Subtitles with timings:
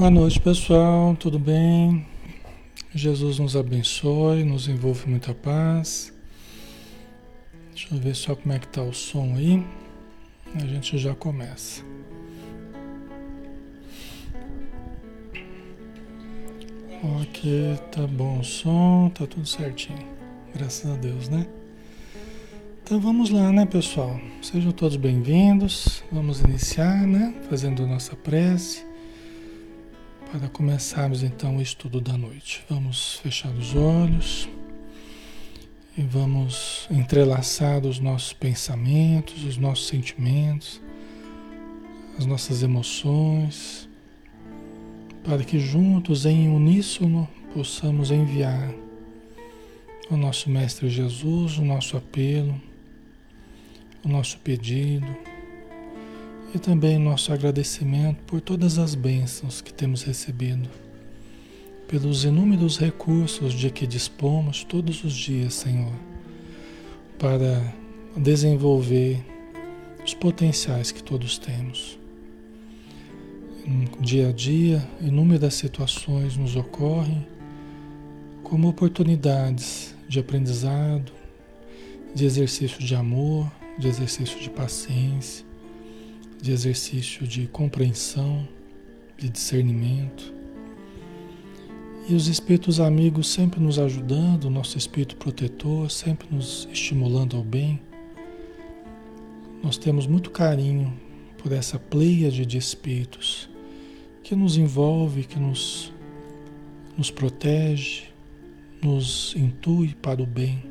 [0.00, 1.14] Boa noite, pessoal.
[1.14, 2.06] Tudo bem?
[2.94, 6.10] Jesus nos abençoe, nos envolve muita paz.
[7.68, 9.62] Deixa eu ver só como é que tá o som aí.
[10.54, 11.84] A gente já começa.
[17.20, 19.98] Ok, tá bom o som, tá tudo certinho.
[20.54, 21.46] Graças a Deus, né?
[22.82, 24.18] Então vamos lá, né, pessoal?
[24.40, 26.02] Sejam todos bem-vindos.
[26.10, 27.34] Vamos iniciar, né?
[27.50, 28.88] Fazendo nossa prece
[30.30, 32.64] para começarmos então o estudo da noite.
[32.68, 34.48] Vamos fechar os olhos
[35.98, 40.80] e vamos entrelaçar os nossos pensamentos, os nossos sentimentos,
[42.16, 43.88] as nossas emoções,
[45.24, 48.72] para que juntos, em uníssono, possamos enviar
[50.08, 52.60] ao nosso Mestre Jesus o nosso apelo,
[54.04, 55.29] o nosso pedido
[56.54, 60.68] e também nosso agradecimento por todas as bênçãos que temos recebido,
[61.86, 65.92] pelos inúmeros recursos de que dispomos todos os dias, Senhor,
[67.18, 67.72] para
[68.16, 69.24] desenvolver
[70.04, 71.98] os potenciais que todos temos.
[74.00, 77.26] Dia a dia, inúmeras situações nos ocorrem
[78.42, 81.12] como oportunidades de aprendizado,
[82.12, 85.49] de exercício de amor, de exercício de paciência
[86.40, 88.46] de exercício de compreensão,
[89.16, 90.32] de discernimento.
[92.08, 97.44] E os espíritos amigos sempre nos ajudando, o nosso espírito protetor sempre nos estimulando ao
[97.44, 97.80] bem.
[99.62, 100.92] Nós temos muito carinho
[101.38, 103.48] por essa pleiade de espíritos
[104.22, 105.92] que nos envolve, que nos,
[106.96, 108.04] nos protege,
[108.82, 110.62] nos intui para o bem.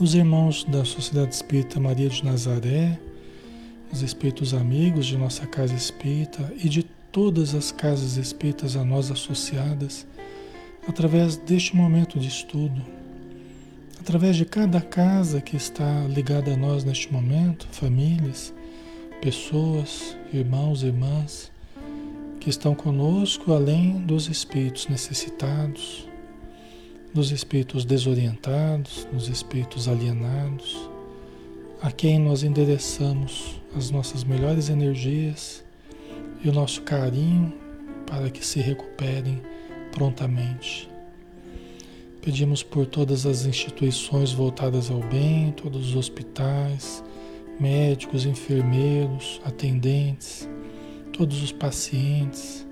[0.00, 2.98] Os irmãos da Sociedade Espírita Maria de Nazaré,
[3.92, 9.10] os espíritos amigos de nossa casa espírita e de todas as casas espíritas a nós
[9.10, 10.06] associadas,
[10.88, 12.80] através deste momento de estudo,
[13.98, 18.54] através de cada casa que está ligada a nós neste momento, famílias,
[19.20, 21.50] pessoas, irmãos, irmãs,
[22.40, 26.08] que estão conosco além dos espíritos necessitados,
[27.12, 30.89] dos espíritos desorientados, dos espíritos alienados,
[31.82, 35.64] a quem nós endereçamos as nossas melhores energias
[36.44, 37.54] e o nosso carinho
[38.06, 39.40] para que se recuperem
[39.90, 40.90] prontamente.
[42.20, 47.02] Pedimos por todas as instituições voltadas ao bem, todos os hospitais,
[47.58, 50.46] médicos, enfermeiros, atendentes,
[51.14, 52.66] todos os pacientes,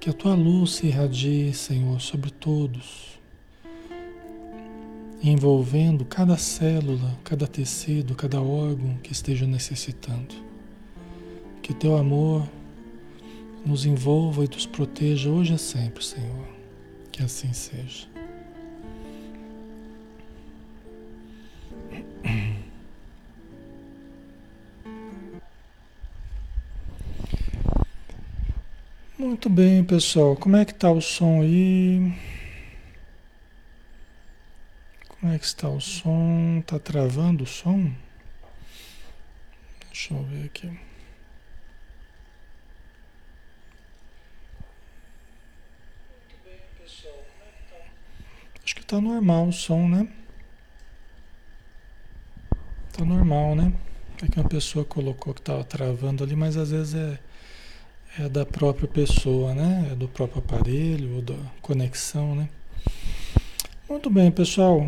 [0.00, 3.09] que a tua luz se irradie, Senhor, sobre todos
[5.22, 10.34] envolvendo cada célula, cada tecido, cada órgão que esteja necessitando.
[11.62, 12.48] Que teu amor
[13.64, 16.48] nos envolva e nos proteja hoje e sempre, Senhor.
[17.12, 18.08] Que assim seja.
[29.18, 30.34] Muito bem, pessoal.
[30.34, 32.29] Como é que tá o som aí?
[35.30, 36.58] Como é que está o som?
[36.58, 37.92] Está travando o som?
[39.86, 40.68] Deixa eu ver aqui.
[48.64, 50.08] Acho que está normal o som, né?
[52.88, 53.72] Está normal, né?
[54.20, 57.20] É que uma pessoa colocou que estava travando ali, mas às vezes é,
[58.18, 59.90] é da própria pessoa, né?
[59.92, 62.48] É do próprio aparelho ou da conexão, né?
[63.88, 64.84] Muito bem, pessoal.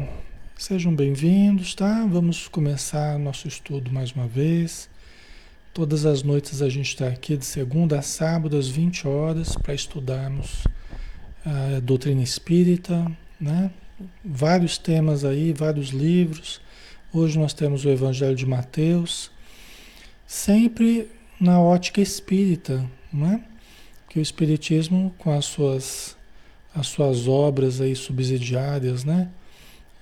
[0.62, 2.06] Sejam bem-vindos, tá?
[2.06, 4.88] Vamos começar nosso estudo mais uma vez.
[5.74, 9.74] Todas as noites a gente está aqui de segunda a sábado às 20 horas para
[9.74, 10.62] estudarmos
[11.44, 13.10] a doutrina espírita,
[13.40, 13.72] né?
[14.24, 16.60] Vários temas aí, vários livros.
[17.12, 19.32] Hoje nós temos o Evangelho de Mateus,
[20.28, 21.10] sempre
[21.40, 23.42] na ótica espírita, né?
[24.08, 26.16] Que o espiritismo com as suas
[26.72, 29.28] as suas obras aí subsidiárias, né?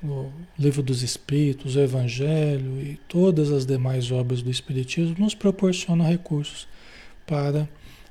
[0.02, 6.06] O Livro dos Espíritos, o Evangelho e todas as demais obras do Espiritismo nos proporcionam
[6.06, 6.66] recursos
[7.26, 7.68] para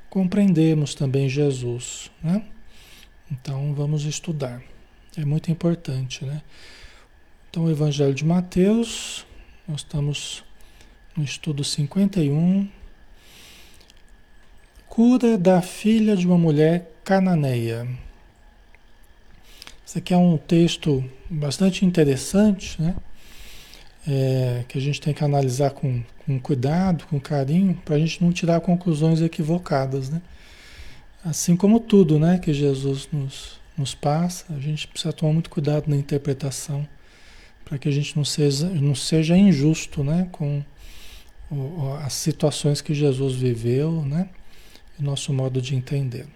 [0.09, 2.43] compreendermos também Jesus, né?
[3.31, 4.61] Então vamos estudar.
[5.17, 6.41] É muito importante, né?
[7.49, 9.25] Então o Evangelho de Mateus,
[9.67, 10.43] nós estamos
[11.15, 12.69] no estudo 51.
[14.87, 17.87] Cura da filha de uma mulher cananeia.
[19.89, 22.95] Esse aqui é um texto bastante interessante, né?
[24.07, 28.23] É, que a gente tem que analisar com, com cuidado, com carinho, para a gente
[28.23, 30.21] não tirar conclusões equivocadas, né?
[31.25, 35.89] Assim como tudo né, que Jesus nos, nos passa, a gente precisa tomar muito cuidado
[35.89, 36.87] na interpretação,
[37.65, 40.63] para que a gente não seja, não seja injusto né, com
[41.49, 44.29] o, as situações que Jesus viveu, né,
[44.99, 46.27] e nosso modo de entender.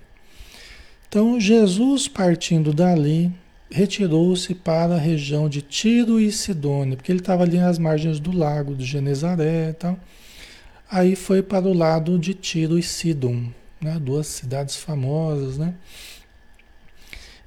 [1.07, 3.31] Então, Jesus, partindo dali,
[3.73, 8.31] retirou-se para a região de Tiro e Sidônia, porque ele estava ali nas margens do
[8.31, 9.99] lago de Genezaré e tal.
[10.89, 13.47] Aí foi para o lado de Tiro e Sidom,
[13.81, 13.97] né?
[13.99, 15.73] duas cidades famosas, né?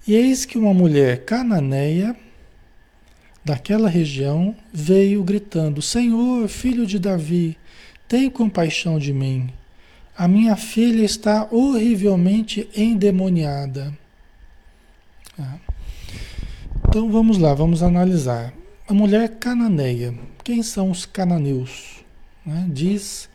[0.05, 2.17] E eis que uma mulher cananeia
[3.45, 7.57] daquela região veio gritando: Senhor, filho de Davi,
[8.09, 9.49] tem compaixão de mim.
[10.19, 13.97] A minha filha está horrivelmente endemoniada.
[15.39, 15.66] Ah.
[16.89, 18.55] Então vamos lá, vamos analisar.
[18.89, 20.15] A mulher cananeia.
[20.45, 22.05] Quem são os cananeus?
[22.45, 22.67] Né?
[22.69, 23.29] Diz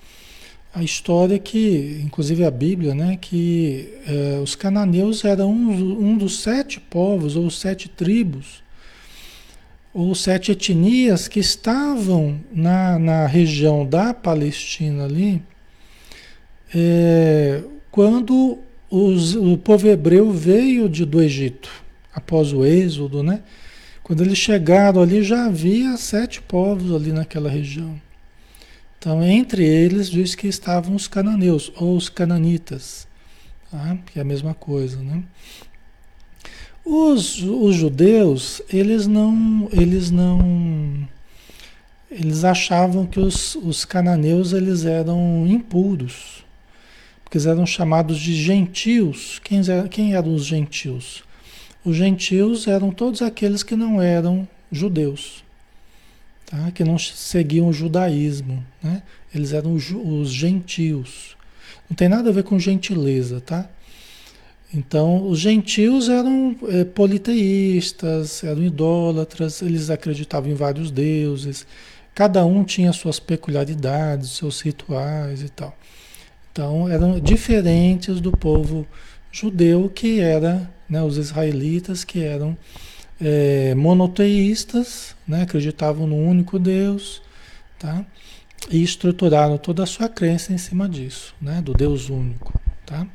[0.74, 6.40] a história que, inclusive a Bíblia, né, que eh, os cananeus eram um, um, dos
[6.40, 8.64] sete povos ou sete tribos
[9.94, 15.44] ou sete etnias que estavam na, na região da Palestina ali
[16.74, 21.70] é, quando os, o povo hebreu veio de, do Egito
[22.14, 23.42] após o êxodo, né?
[24.04, 28.00] Quando eles chegaram ali já havia sete povos ali naquela região.
[28.98, 33.08] Então, entre eles diz que estavam os cananeus, ou os cananitas,
[33.72, 33.98] tá?
[34.06, 35.24] que é a mesma coisa, né?
[36.86, 41.08] Os, os judeus, eles não, eles não,
[42.12, 46.44] eles achavam que os, os cananeus eles eram impuros,
[47.24, 49.40] porque eles eram chamados de gentios.
[49.44, 51.24] Quem, quem eram os gentios?
[51.84, 55.44] Os gentios eram todos aqueles que não eram judeus
[56.52, 56.70] tá?
[56.72, 59.02] que não seguiam o judaísmo, né?
[59.34, 61.38] Eles eram os, os gentios.
[61.90, 63.68] Não tem nada a ver com gentileza, tá?
[64.74, 71.66] Então, os gentios eram é, politeístas, eram idólatras, eles acreditavam em vários deuses,
[72.14, 75.76] cada um tinha suas peculiaridades, seus rituais e tal.
[76.52, 78.86] Então, eram diferentes do povo
[79.32, 82.58] judeu, que era, né, os israelitas, que eram
[83.20, 87.22] é, monoteístas, né, acreditavam no único Deus,
[87.80, 88.06] tá?
[88.70, 93.08] E estruturaram toda a sua crença em cima disso, né, do Deus único, tá?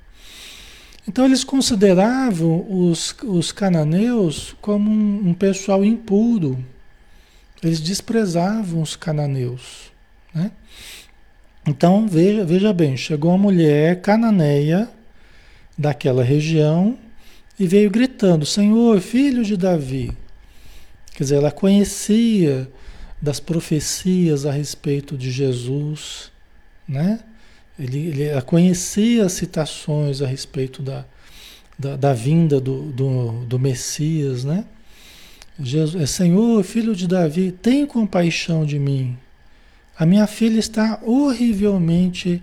[1.06, 6.64] Então eles consideravam os, os cananeus como um, um pessoal impuro.
[7.62, 9.92] Eles desprezavam os cananeus,
[10.34, 10.50] né?
[11.66, 14.88] Então veja, veja bem, chegou uma mulher cananeia
[15.76, 16.98] daquela região
[17.58, 20.12] e veio gritando: Senhor, filho de Davi.
[21.14, 22.70] Quer dizer, ela conhecia
[23.20, 26.30] das profecias a respeito de Jesus,
[26.86, 27.20] né?
[27.78, 31.04] Ele, ele, conhecia as citações a respeito da,
[31.78, 34.64] da, da vinda do, do, do, Messias, né?
[35.58, 39.16] Jesus, é, Senhor, filho de Davi, tem compaixão de mim.
[39.98, 42.40] A minha filha está horrivelmente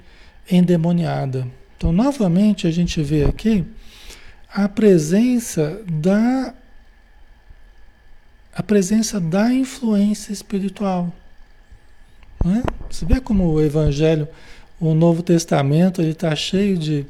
[0.51, 1.47] endemoniada.
[1.77, 3.63] Então, novamente, a gente vê aqui
[4.53, 6.53] a presença da
[8.55, 11.11] a presença da influência espiritual.
[12.45, 12.63] Não é?
[12.87, 14.27] Você vê como o Evangelho,
[14.79, 17.03] o Novo Testamento, ele está cheio de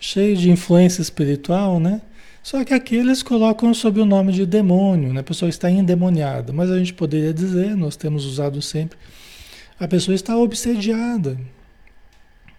[0.00, 2.00] cheio de influência espiritual, né?
[2.42, 5.20] Só que aqui eles colocam sob o nome de demônio, né?
[5.20, 6.52] a pessoa está endemoniada.
[6.52, 8.98] Mas a gente poderia dizer, nós temos usado sempre,
[9.78, 11.38] a pessoa está obsediada.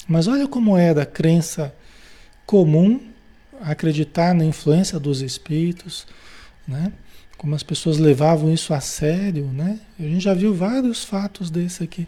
[0.08, 1.75] Mas olha como era a crença
[2.46, 3.12] comum
[3.62, 6.05] acreditar na influência dos espíritos,
[6.67, 6.91] né?
[7.38, 9.79] Como as pessoas levavam isso a sério, né?
[10.00, 12.07] A gente já viu vários fatos desse aqui.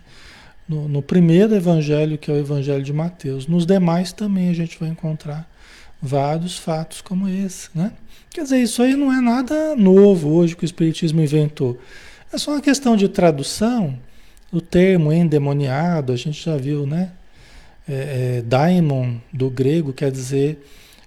[0.67, 3.45] No, no, primeiro evangelho, que é o evangelho de Mateus.
[3.45, 5.47] Nos demais também a gente vai encontrar
[6.01, 7.91] vários fatos como esse, né?
[8.31, 11.79] Quer dizer, isso aí não é nada novo hoje que o Espiritismo inventou.
[12.33, 13.97] É só uma questão de tradução.
[14.51, 17.11] O termo endemoniado, a gente já viu, né?
[17.87, 20.59] É, é, daimon, do grego, quer dizer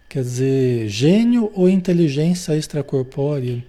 [0.08, 3.62] Quer dizer, gênio ou inteligência extracorpórea,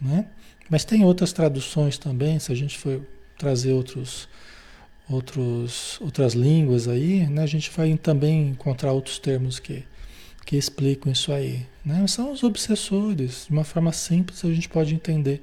[0.00, 0.26] né?
[0.70, 3.02] Mas tem outras traduções também, se a gente for
[3.36, 4.28] trazer outros,
[5.10, 7.42] outros, outras línguas aí, né?
[7.42, 9.84] A gente vai também encontrar outros termos que,
[10.46, 12.06] que explicam isso aí, né?
[12.06, 15.42] São os obsessores, de uma forma simples a gente pode entender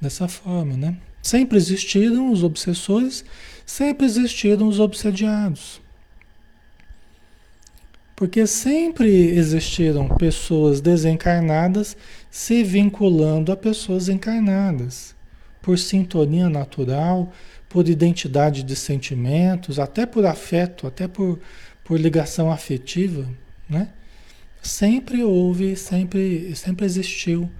[0.00, 0.96] dessa forma, né?
[1.20, 3.24] Sempre existiram os obsessores,
[3.66, 5.80] sempre existiram os obsediados.
[8.16, 11.96] Porque sempre existiram pessoas desencarnadas
[12.30, 15.14] se vinculando a pessoas encarnadas,
[15.60, 17.32] por sintonia natural,
[17.68, 21.40] por identidade de sentimentos, até por afeto, até por,
[21.82, 23.28] por ligação afetiva,
[23.68, 23.88] né?
[24.64, 27.50] sempre houve, sempre, sempre existiu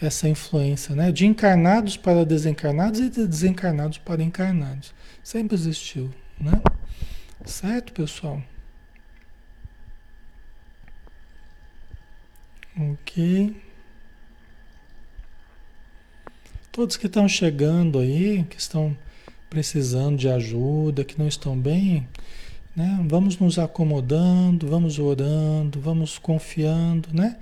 [0.00, 1.12] essa influência, né?
[1.12, 4.92] De encarnados para desencarnados e de desencarnados para encarnados.
[5.22, 6.60] Sempre existiu, né?
[7.44, 8.42] Certo, pessoal?
[12.76, 13.54] Ok.
[16.72, 18.96] Todos que estão chegando aí, que estão
[19.48, 22.08] precisando de ajuda, que não estão bem,
[22.74, 22.98] né?
[23.08, 27.36] Vamos nos acomodando, vamos orando, vamos confiando, né?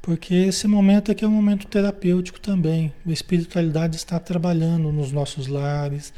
[0.00, 2.92] Porque esse momento aqui é um momento terapêutico também.
[3.04, 6.12] A espiritualidade está trabalhando nos nossos lares,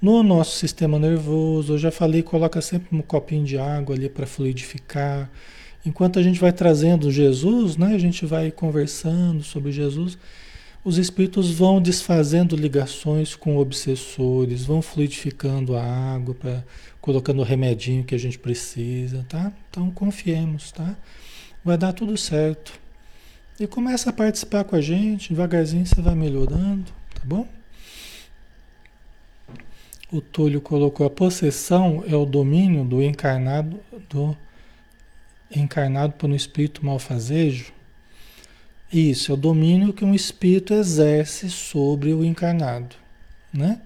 [0.00, 1.74] no nosso sistema nervoso.
[1.74, 5.28] Eu já falei, coloca sempre um copinho de água ali para fluidificar.
[5.84, 7.94] Enquanto a gente vai trazendo Jesus, né?
[7.94, 10.18] A gente vai conversando sobre Jesus
[10.86, 16.64] os espíritos vão desfazendo ligações com obsessores, vão fluidificando a água, pra,
[17.00, 19.52] colocando o remedinho que a gente precisa, tá?
[19.68, 20.96] Então confiemos, tá?
[21.64, 22.78] Vai dar tudo certo.
[23.58, 27.48] E começa a participar com a gente, devagarzinho você vai melhorando, tá bom?
[30.12, 34.36] O Túlio colocou a possessão é o domínio do encarnado do
[35.54, 37.72] encarnado por um espírito malfazejo.
[38.92, 42.94] Isso, é o domínio que um espírito exerce sobre o encarnado,
[43.52, 43.80] né?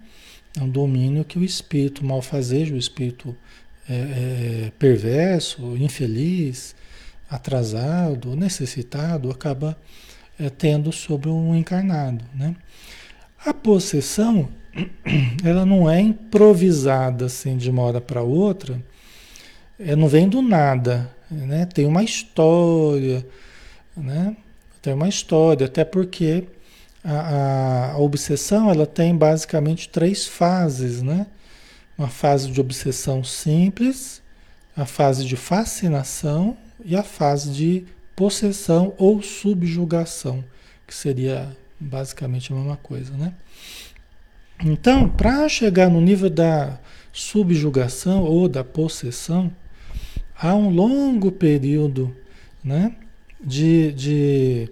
[0.58, 3.36] É um domínio que o espírito malfazejo, o espírito
[3.88, 6.74] é, é, perverso, infeliz,
[7.30, 9.76] atrasado, necessitado, acaba
[10.38, 12.56] é, tendo sobre um encarnado, né?
[13.44, 14.48] A possessão,
[15.42, 18.82] ela não é improvisada assim de uma hora para outra,
[19.78, 21.66] é, não vem do nada, né?
[21.66, 23.26] Tem uma história,
[23.96, 24.36] né?
[24.82, 26.46] Tem uma história, até porque
[27.04, 31.26] a, a, obsessão ela tem basicamente três fases, né?
[31.96, 34.22] Uma fase de obsessão simples,
[34.76, 37.84] a fase de fascinação e a fase de
[38.16, 40.44] possessão ou subjugação,
[40.86, 43.34] que seria basicamente a mesma coisa, né?
[44.62, 46.78] Então, para chegar no nível da
[47.12, 49.50] subjugação ou da possessão,
[50.40, 52.16] há um longo período,
[52.64, 52.94] né?
[53.42, 54.68] de, de,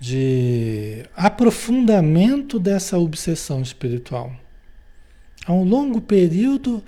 [0.00, 4.32] de aprofundamento dessa obsessão espiritual.
[5.44, 6.82] Há um longo período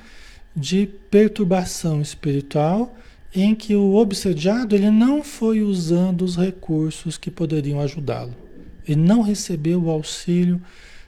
[0.54, 2.96] de perturbação espiritual
[3.34, 8.34] em que o obsediado ele não foi usando os recursos que poderiam ajudá-lo.
[8.86, 10.60] Ele não recebeu o auxílio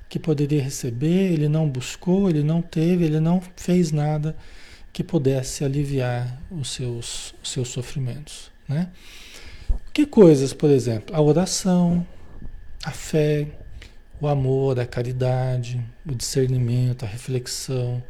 [0.08, 4.36] que poderia receber, ele não buscou, ele não teve, ele não fez nada
[4.92, 8.50] que pudesse aliviar os seus, os seus sofrimentos.
[8.68, 8.88] Né?
[9.92, 11.14] Que coisas, por exemplo?
[11.14, 12.06] A oração,
[12.84, 13.48] a fé,
[14.20, 18.02] o amor, a caridade, o discernimento, a reflexão,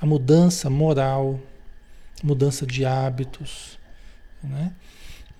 [0.00, 1.40] a mudança moral,
[2.22, 3.78] mudança de hábitos,
[4.42, 4.72] né?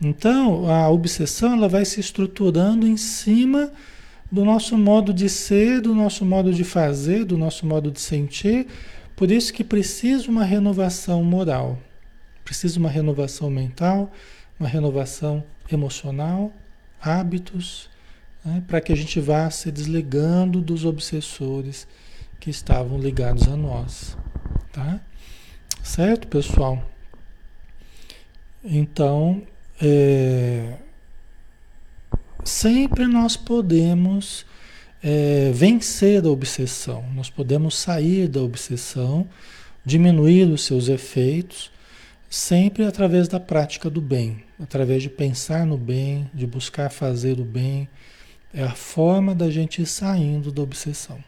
[0.02, 3.70] Então, a obsessão ela vai se estruturando em cima
[4.32, 8.66] do nosso modo de ser, do nosso modo de fazer, do nosso modo de sentir.
[9.20, 11.78] Por isso que precisa uma renovação moral,
[12.42, 14.10] precisa uma renovação mental,
[14.58, 16.50] uma renovação emocional,
[16.98, 17.90] hábitos,
[18.42, 21.86] né, para que a gente vá se desligando dos obsessores
[22.40, 24.16] que estavam ligados a nós.
[24.72, 24.98] Tá?
[25.82, 26.90] Certo, pessoal?
[28.64, 29.42] Então,
[29.82, 30.78] é,
[32.42, 34.46] sempre nós podemos
[35.02, 39.28] é, vencer a obsessão, nós podemos sair da obsessão,
[39.84, 41.70] diminuir os seus efeitos,
[42.28, 47.44] sempre através da prática do bem através de pensar no bem, de buscar fazer o
[47.44, 47.88] bem,
[48.52, 51.22] é a forma da gente ir saindo da obsessão.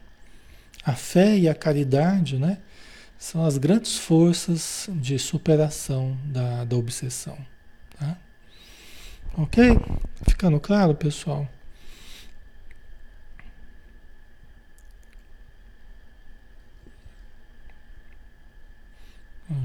[0.85, 2.59] A fé e a caridade, né,
[3.19, 7.39] são as grandes forças de superação da, da obsessão.
[7.99, 8.19] Tá?
[9.39, 9.79] Ok?
[10.29, 11.49] Ficando claro, pessoal?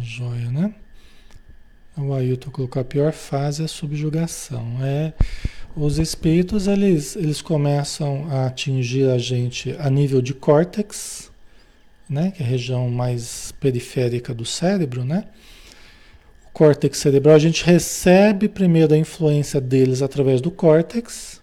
[0.02, 0.74] Joia, né?
[1.98, 4.78] O Ailton colocou a pior fase é a subjugação.
[4.84, 5.14] É,
[5.76, 11.32] os espíritos eles, eles começam a atingir a gente a nível de córtex,
[12.08, 15.26] né, que é a região mais periférica do cérebro, né?
[16.48, 21.42] O córtex cerebral a gente recebe primeiro a influência deles através do córtex.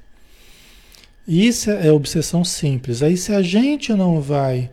[1.26, 3.02] Isso é obsessão simples.
[3.02, 4.70] Aí se a gente não vai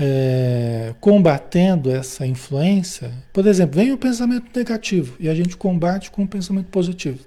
[0.00, 6.22] é, combatendo essa influência, por exemplo, vem o pensamento negativo e a gente combate com
[6.22, 7.18] o pensamento positivo.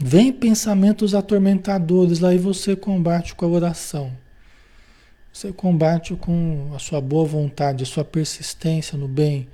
[0.00, 4.10] Vem pensamentos atormentadores lá e você combate com a oração.
[5.30, 9.48] Você combate com a sua boa vontade, a sua persistência no bem,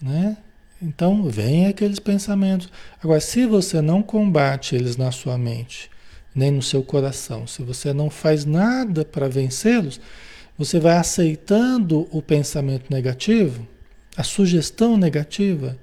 [0.00, 0.36] né?
[0.82, 2.70] Então, vem aqueles pensamentos.
[3.02, 5.90] Agora, se você não combate eles na sua mente,
[6.34, 10.00] nem no seu coração, se você não faz nada para vencê-los,
[10.60, 13.66] você vai aceitando o pensamento negativo,
[14.14, 15.78] a sugestão negativa,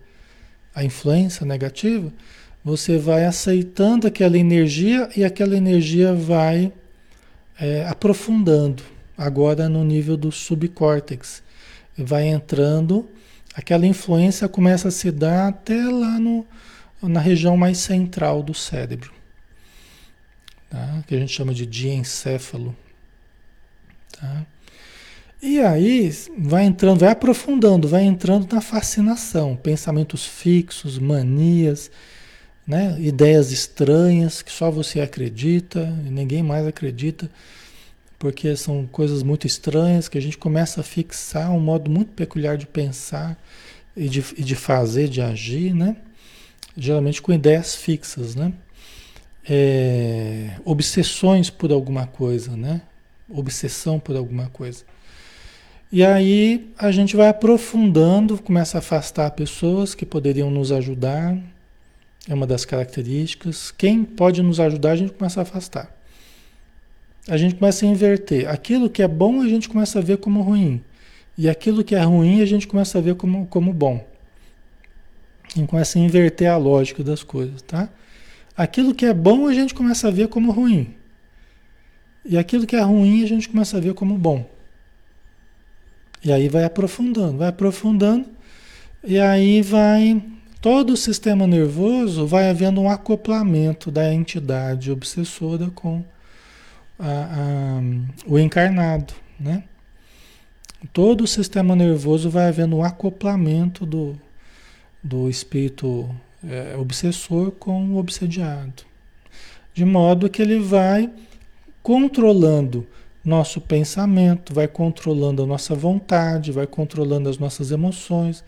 [0.76, 2.14] a influência negativa,
[2.64, 6.72] você vai aceitando aquela energia e aquela energia vai
[7.60, 8.84] é, aprofundando,
[9.18, 11.42] agora no nível do subcórtex.
[11.98, 13.10] Vai entrando,
[13.56, 16.46] aquela influência começa a se dar até lá no,
[17.02, 19.12] na região mais central do cérebro,
[20.70, 21.04] tá?
[21.08, 22.76] que a gente chama de diencéfalo.
[24.12, 24.46] Tá?
[25.42, 31.92] E aí vai entrando, vai aprofundando, vai entrando na fascinação, pensamentos fixos, manias,
[32.66, 32.98] né?
[33.00, 37.30] ideias estranhas que só você acredita e ninguém mais acredita,
[38.18, 42.58] porque são coisas muito estranhas que a gente começa a fixar um modo muito peculiar
[42.58, 43.38] de pensar
[43.96, 45.98] e de, e de fazer, de agir, né?
[46.78, 48.54] geralmente com ideias fixas, né?
[49.50, 52.82] É, obsessões por alguma coisa, né?
[53.28, 54.86] Obsessão por alguma coisa.
[55.92, 61.38] E aí a gente vai aprofundando, começa a afastar pessoas que poderiam nos ajudar,
[62.28, 63.72] é uma das características.
[63.72, 65.96] Quem pode nos ajudar, a gente começa a afastar.
[67.28, 68.50] A gente começa a inverter.
[68.50, 70.84] Aquilo que é bom, a gente começa a ver como ruim.
[71.38, 74.06] E aquilo que é ruim, a gente começa a ver como, como bom.
[75.44, 77.90] A gente começa a inverter a lógica das coisas, tá?
[78.56, 80.94] Aquilo que é bom, a gente começa a ver como ruim.
[82.26, 84.57] E aquilo que é ruim, a gente começa a ver como bom.
[86.24, 88.26] E aí vai aprofundando, vai aprofundando.
[89.04, 90.22] E aí vai
[90.62, 96.04] todo o sistema nervoso vai havendo um acoplamento da entidade obsessora com
[97.00, 97.82] a, a,
[98.26, 99.64] o encarnado, né?
[100.94, 104.20] Todo o sistema nervoso vai havendo um acoplamento do,
[105.02, 106.10] do espírito
[106.48, 108.84] é, obsessor com o obsediado,
[109.74, 111.10] de modo que ele vai
[111.82, 112.86] controlando
[113.28, 118.42] nosso pensamento, vai controlando a nossa vontade, vai controlando as nossas emoções,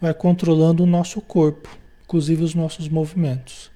[0.00, 1.68] vai controlando o nosso corpo,
[2.04, 3.70] inclusive os nossos movimentos.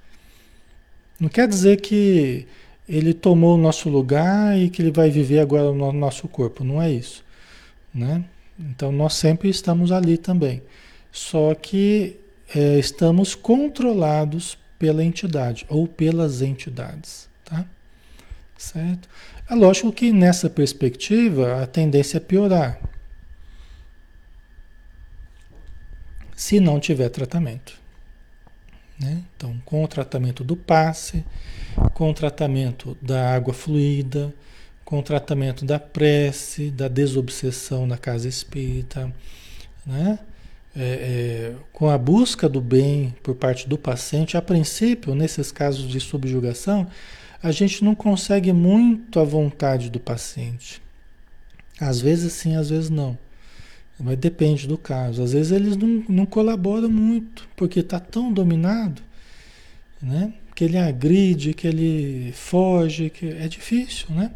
[1.21, 2.47] Não quer dizer que
[2.88, 6.81] ele tomou o nosso lugar e que ele vai viver agora no nosso corpo, não
[6.81, 7.23] é isso,
[7.95, 8.25] né?
[8.59, 10.62] Então nós sempre estamos ali também,
[11.12, 12.16] só que
[12.55, 17.66] é, estamos controlados pela entidade ou pelas entidades, tá?
[18.57, 19.07] Certo?
[19.49, 22.81] É lógico que nessa perspectiva a tendência é piorar,
[26.35, 27.79] se não tiver tratamento.
[28.99, 29.23] Né?
[29.37, 31.25] Então, com o tratamento do passe,
[31.95, 34.35] com o tratamento da água fluida,
[34.85, 39.13] com o tratamento da prece, da desobsessão na casa espírita,
[39.85, 40.19] né?
[40.79, 45.89] É, é, com a busca do bem por parte do paciente, a princípio, nesses casos
[45.89, 46.87] de subjugação,
[47.47, 50.83] a gente não consegue muito a vontade do paciente.
[51.81, 53.17] Às vezes sim, às vezes não.
[54.01, 55.23] Mas depende do caso.
[55.23, 59.01] Às vezes eles não, não colaboram muito, porque está tão dominado,
[60.03, 60.35] né?
[60.57, 64.33] Que ele agride, que ele foge, que é difícil, né?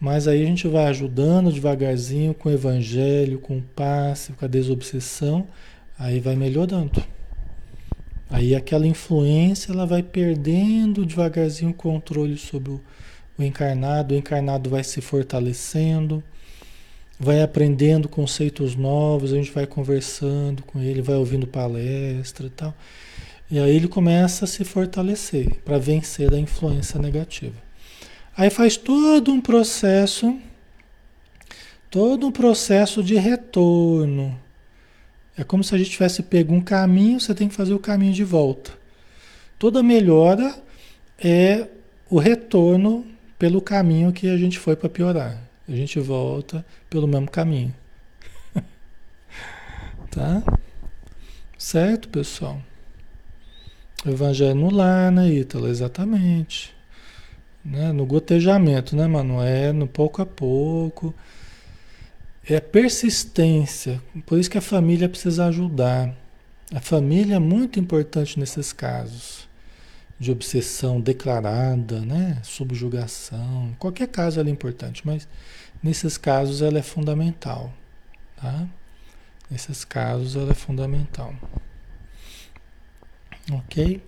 [0.00, 4.48] Mas aí a gente vai ajudando devagarzinho com o evangelho, com o passe, com a
[4.48, 5.46] desobsessão,
[5.98, 7.04] aí vai melhorando.
[8.30, 12.80] Aí aquela influência ela vai perdendo devagarzinho o controle sobre o,
[13.38, 16.22] o encarnado, o encarnado vai se fortalecendo
[17.18, 22.74] vai aprendendo conceitos novos, a gente vai conversando com ele, vai ouvindo palestra e tal.
[23.50, 27.54] E aí ele começa a se fortalecer para vencer a influência negativa.
[28.36, 30.36] Aí faz todo um processo,
[31.90, 34.38] todo um processo de retorno.
[35.36, 38.12] É como se a gente tivesse pego um caminho, você tem que fazer o caminho
[38.12, 38.72] de volta.
[39.58, 40.54] Toda melhora
[41.18, 41.66] é
[42.08, 43.04] o retorno
[43.38, 45.42] pelo caminho que a gente foi para piorar.
[45.68, 47.74] A gente volta pelo mesmo caminho.
[50.10, 50.42] tá?
[51.58, 52.60] Certo, pessoal?
[54.06, 55.70] Evangelho no lar, né, Ítala?
[55.70, 56.74] Exatamente.
[57.64, 57.90] Né?
[57.90, 59.42] No gotejamento, né, mano?
[59.42, 61.14] É no pouco a pouco.
[62.48, 64.02] É persistência.
[64.26, 66.14] Por isso que a família precisa ajudar.
[66.74, 69.48] A família é muito importante nesses casos
[70.18, 72.40] de obsessão declarada, né?
[72.42, 73.74] Subjugação.
[73.78, 75.28] Qualquer caso ela é importante, mas
[75.82, 77.72] nesses casos ela é fundamental,
[78.36, 78.66] tá?
[79.50, 81.34] Nesses casos ela é fundamental.
[83.52, 84.02] Ok?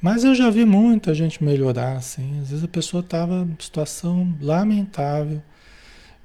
[0.00, 2.40] Mas eu já vi muita gente melhorar, assim.
[2.40, 5.42] Às vezes a pessoa estava em situação lamentável,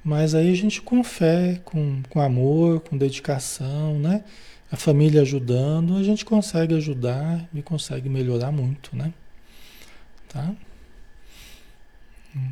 [0.05, 4.23] mas aí a gente com fé, com, com amor, com dedicação, né?
[4.71, 9.13] a família ajudando, a gente consegue ajudar e consegue melhorar muito, né?
[10.27, 10.53] Tá?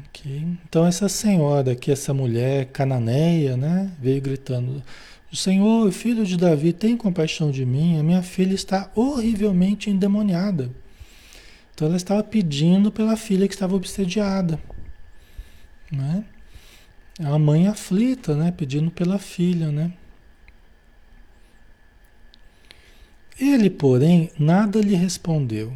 [0.08, 0.48] Ok.
[0.68, 3.92] Então essa senhora aqui, essa mulher cananeia, né?
[4.00, 4.82] Veio gritando,
[5.34, 10.72] Senhor, filho de Davi, tem compaixão de mim, a minha filha está horrivelmente endemoniada.
[11.74, 14.60] Então ela estava pedindo pela filha que estava obsediada.
[15.92, 16.24] Né?
[17.20, 18.52] A mãe aflita, né?
[18.52, 19.94] Pedindo pela filha, né?
[23.40, 25.76] Ele, porém, nada lhe respondeu.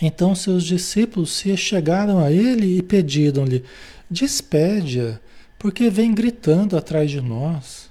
[0.00, 3.64] Então seus discípulos se chegaram a ele e pediram-lhe:
[4.10, 5.20] Despede-a,
[5.58, 7.90] porque vem gritando atrás de nós.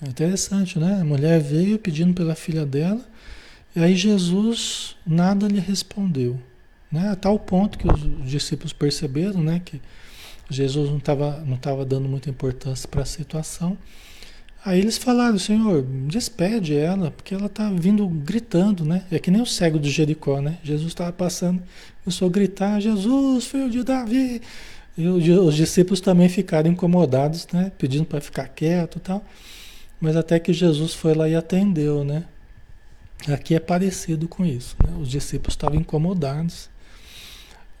[0.00, 1.00] É interessante, né?
[1.00, 3.04] A mulher veio pedindo pela filha dela,
[3.74, 6.40] e aí Jesus nada lhe respondeu.
[6.90, 7.08] Né?
[7.10, 9.60] A tal ponto que os discípulos perceberam né?
[9.64, 9.80] que
[10.50, 13.76] Jesus não estava não tava dando muita importância para a situação.
[14.64, 19.04] Aí eles falaram, Senhor, despede ela, porque ela está vindo gritando, né?
[19.10, 20.58] É que nem o cego de Jericó, né?
[20.64, 21.62] Jesus estava passando,
[22.02, 24.42] começou a gritar, Jesus, filho de Davi.
[24.96, 27.70] E os discípulos também ficaram incomodados, né?
[27.78, 29.24] Pedindo para ficar quieto e tal.
[30.00, 32.24] Mas até que Jesus foi lá e atendeu, né?
[33.28, 34.92] Aqui é parecido com isso, né?
[35.00, 36.68] Os discípulos estavam incomodados.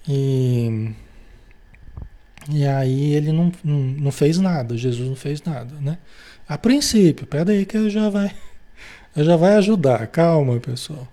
[0.08, 0.90] E,
[2.50, 5.98] e aí ele não, não, não fez nada, Jesus não fez nada, né?
[6.48, 8.34] A princípio, pera aí que já vai,
[9.14, 10.06] já vai ajudar.
[10.06, 11.06] Calma, pessoal.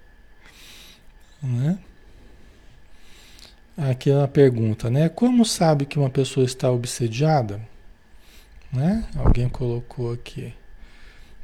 [1.44, 1.78] Né?
[3.78, 5.10] Aqui é uma pergunta, né?
[5.10, 7.62] Como sabe que uma pessoa está obsediada?
[8.72, 9.06] Né?
[9.18, 10.54] Alguém colocou aqui.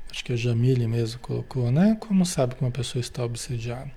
[0.10, 1.98] Acho que a Jamile mesmo colocou, né?
[2.00, 3.92] Como sabe que uma pessoa está obsediada?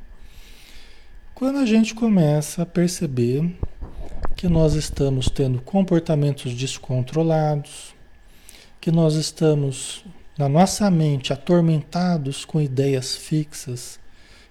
[1.34, 3.58] Quando a gente começa a perceber
[4.36, 7.92] que nós estamos tendo comportamentos descontrolados,
[8.80, 10.04] que nós estamos
[10.38, 13.98] na nossa mente atormentados com ideias fixas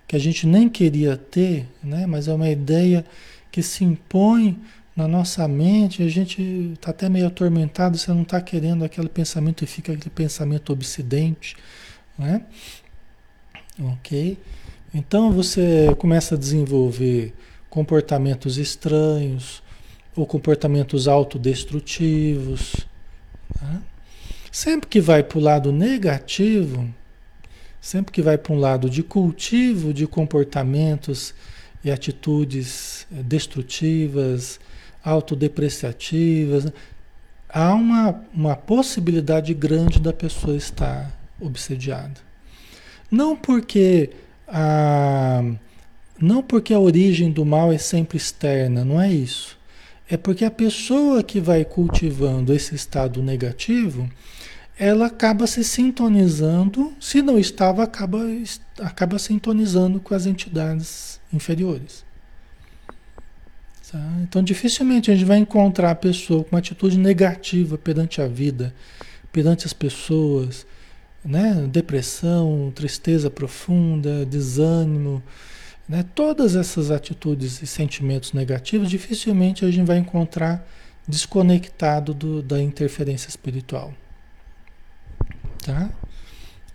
[0.05, 2.05] que a gente nem queria ter, né?
[2.05, 3.05] mas é uma ideia
[3.49, 4.61] que se impõe
[4.93, 9.63] na nossa mente, a gente está até meio atormentado, você não está querendo aquele pensamento
[9.63, 11.55] e fica aquele pensamento obsidente,
[12.19, 12.45] né?
[13.79, 14.37] Ok?
[14.93, 17.33] Então você começa a desenvolver
[17.69, 19.63] comportamentos estranhos
[20.15, 22.75] ou comportamentos autodestrutivos,
[23.59, 23.81] né?
[24.51, 26.87] Sempre que vai para o lado negativo,
[27.81, 31.33] sempre que vai para um lado de cultivo de comportamentos
[31.83, 34.59] e atitudes eh, destrutivas,
[35.03, 36.71] autodepreciativas,
[37.49, 42.21] há uma, uma possibilidade grande da pessoa estar obsediada.
[43.09, 44.11] Não porque
[44.55, 45.43] a,
[46.21, 49.57] não porque a origem do mal é sempre externa, não é isso.
[50.07, 54.07] É porque a pessoa que vai cultivando esse estado negativo,
[54.77, 58.19] ela acaba se sintonizando, se não estava, acaba,
[58.79, 62.05] acaba sintonizando com as entidades inferiores.
[63.91, 63.99] Tá?
[64.21, 68.73] Então, dificilmente a gente vai encontrar a pessoa com uma atitude negativa perante a vida,
[69.31, 70.65] perante as pessoas,
[71.23, 71.67] né?
[71.69, 75.23] depressão, tristeza profunda, desânimo,
[75.87, 76.05] né?
[76.15, 80.67] todas essas atitudes e sentimentos negativos, dificilmente a gente vai encontrar
[81.07, 83.93] desconectado do, da interferência espiritual.
[85.65, 85.89] Tá?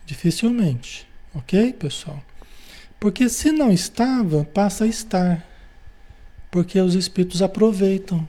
[0.06, 1.06] Dificilmente.
[1.34, 2.22] Ok, pessoal?
[2.98, 5.44] Porque se não estava, passa a estar.
[6.50, 8.26] Porque os espíritos aproveitam.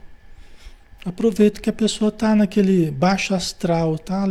[1.06, 4.26] Aproveitam que a pessoa está naquele baixo astral, tá?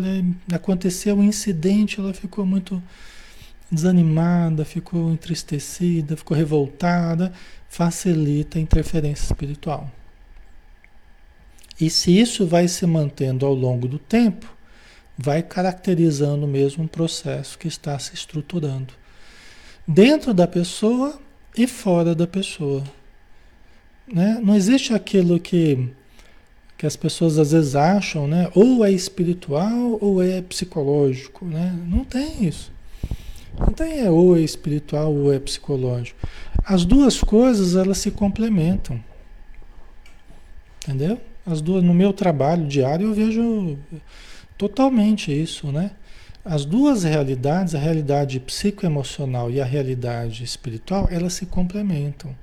[0.53, 2.83] Aconteceu um incidente, ela ficou muito
[3.71, 7.33] desanimada, ficou entristecida, ficou revoltada,
[7.69, 9.91] facilita a interferência espiritual.
[11.81, 14.53] E se isso vai se mantendo ao longo do tempo,
[15.17, 18.95] vai caracterizando mesmo um processo que está se estruturando
[19.87, 21.19] dentro da pessoa
[21.57, 22.85] e fora da pessoa.
[24.07, 24.39] Né?
[24.43, 25.89] Não existe aquilo que,
[26.79, 28.51] que as pessoas às vezes acham, né?
[28.55, 31.45] ou é espiritual ou é psicológico.
[31.45, 31.77] Né?
[31.87, 32.73] Não tem isso.
[33.59, 36.19] Não tem é ou é espiritual ou é psicológico.
[36.65, 39.03] As duas coisas elas se complementam.
[40.85, 41.21] Entendeu?
[41.45, 43.77] As duas no meu trabalho diário eu vejo
[44.59, 45.93] Totalmente isso, né?
[46.45, 52.35] As duas realidades, a realidade psicoemocional e a realidade espiritual, elas se complementam.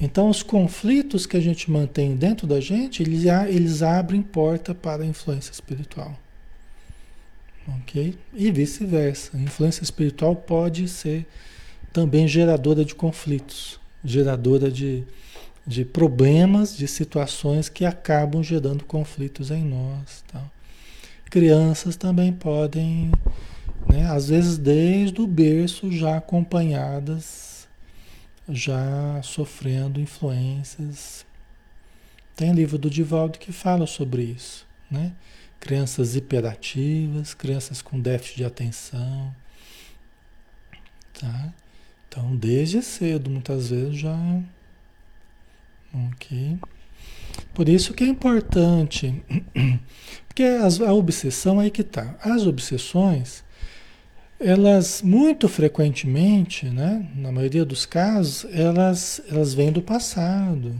[0.00, 5.02] Então, os conflitos que a gente mantém dentro da gente, eles, eles abrem porta para
[5.02, 6.18] a influência espiritual.
[7.80, 8.16] Ok?
[8.34, 9.36] E vice-versa.
[9.36, 11.26] A influência espiritual pode ser
[11.92, 15.04] também geradora de conflitos, geradora de,
[15.66, 20.24] de problemas, de situações que acabam gerando conflitos em nós.
[20.32, 20.42] Tá?
[21.30, 23.12] crianças também podem,
[23.88, 27.49] né, às vezes desde o berço já acompanhadas,
[28.50, 31.26] já sofrendo influências.
[32.36, 35.12] Tem livro do Divaldo que fala sobre isso, né?
[35.58, 39.34] Crianças hiperativas, crianças com déficit de atenção,
[41.12, 41.52] tá?
[42.08, 44.16] Então, desde cedo, muitas vezes já.
[45.92, 46.58] Ok.
[47.54, 49.22] Por isso que é importante,
[50.26, 52.16] porque as, a obsessão é aí que está.
[52.22, 53.44] As obsessões,
[54.40, 60.74] elas muito frequentemente, né, na maioria dos casos, elas, elas vêm do passado.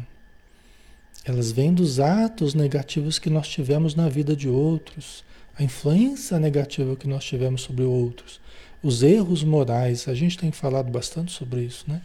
[1.27, 5.23] Elas vêm dos atos negativos que nós tivemos na vida de outros,
[5.59, 8.41] a influência negativa que nós tivemos sobre outros,
[8.83, 10.09] os erros morais.
[10.09, 12.01] A gente tem falado bastante sobre isso, né?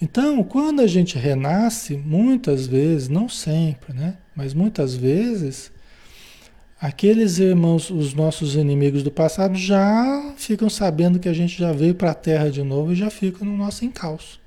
[0.00, 4.16] Então, quando a gente renasce, muitas vezes, não sempre, né?
[4.34, 5.70] Mas muitas vezes,
[6.82, 11.94] aqueles irmãos, os nossos inimigos do passado, já ficam sabendo que a gente já veio
[11.94, 14.40] para a Terra de novo e já ficam no nosso encalço.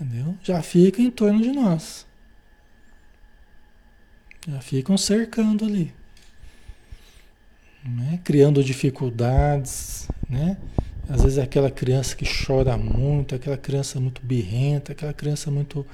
[0.00, 0.36] Entendeu?
[0.44, 2.06] Já fica em torno de nós.
[4.46, 5.92] Já ficam cercando ali.
[7.84, 8.20] Né?
[8.22, 10.56] Criando dificuldades, né?
[11.08, 15.84] Às vezes é aquela criança que chora muito, aquela criança muito birrenta, aquela criança muito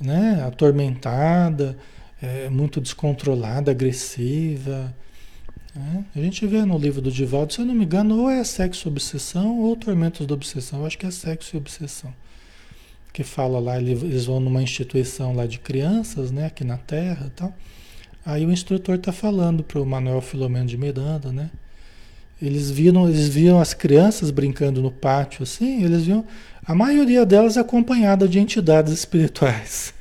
[0.00, 1.76] né, atormentada,
[2.22, 4.94] é, muito descontrolada, agressiva.
[5.74, 6.04] Né?
[6.14, 8.88] A gente vê no livro do Divaldo, se eu não me engano, ou é sexo
[8.88, 10.80] obsessão ou tormentos da obsessão.
[10.80, 12.12] Eu acho que é sexo e obsessão.
[13.12, 17.30] Que fala lá, eles vão numa instituição lá de crianças, né, aqui na Terra e
[17.30, 17.54] tal.
[18.24, 21.50] Aí o instrutor está falando para o Manuel Filomeno de Miranda, né?
[22.40, 26.24] Eles viram, eles viam as crianças brincando no pátio, assim, eles viam
[26.64, 29.92] a maioria delas acompanhada de entidades espirituais,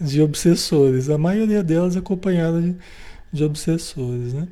[0.00, 2.76] de obsessores, a maioria delas acompanhada de,
[3.32, 4.48] de obsessores, né?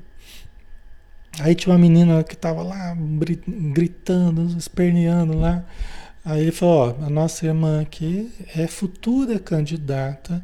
[1.38, 2.96] Aí tinha uma menina que estava lá
[3.46, 5.64] gritando, esperneando lá.
[6.24, 10.42] Aí ele falou, ó, a nossa irmã aqui é futura candidata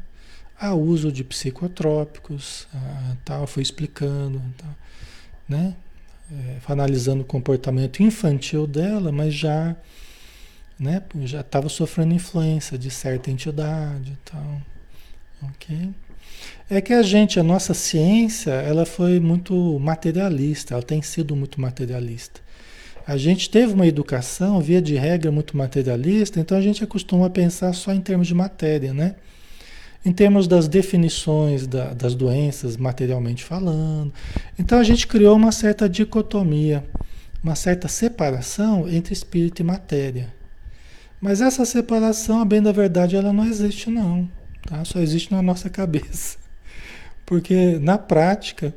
[0.61, 2.69] a uso de psicotrópicos,
[3.25, 4.41] tal, foi explicando,
[5.49, 5.75] né?
[6.33, 9.77] é, analisando o comportamento infantil dela, mas já
[10.79, 14.61] né, já estava sofrendo influência de certa entidade tal.
[15.43, 15.91] Ok?
[16.71, 21.61] É que a gente, a nossa ciência, ela foi muito materialista, ela tem sido muito
[21.61, 22.41] materialista.
[23.07, 27.31] A gente teve uma educação, via de regra, muito materialista, então a gente acostuma a
[27.31, 29.17] pensar só em termos de matéria, né?
[30.05, 34.13] em termos das definições da, das doenças, materialmente falando.
[34.59, 36.85] Então a gente criou uma certa dicotomia,
[37.43, 40.35] uma certa separação entre espírito e matéria.
[41.21, 44.29] Mas essa separação, a bem da verdade, ela não existe não,
[44.67, 44.85] tá?
[44.85, 46.39] Só existe na nossa cabeça.
[47.27, 48.75] Porque na prática,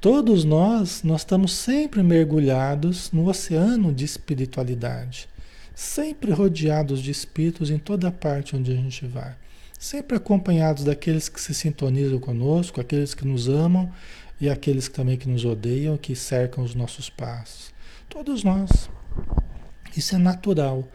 [0.00, 5.28] todos nós, nós estamos sempre mergulhados no oceano de espiritualidade,
[5.74, 9.34] sempre rodeados de espíritos em toda parte onde a gente vai
[9.82, 13.92] sempre acompanhados daqueles que se sintonizam conosco, aqueles que nos amam
[14.40, 17.74] e aqueles que também que nos odeiam, que cercam os nossos passos.
[18.08, 18.88] Todos nós.
[19.96, 20.86] Isso é natural.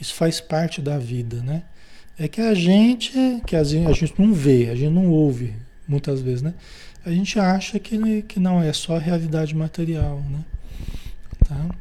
[0.00, 1.64] Isso faz parte da vida, né?
[2.20, 3.10] É que a gente,
[3.46, 5.54] que a gente não vê, a gente não ouve,
[5.88, 6.52] muitas vezes, né?
[7.02, 10.44] A gente acha que, que não é só realidade material, né?
[11.48, 11.74] Tá?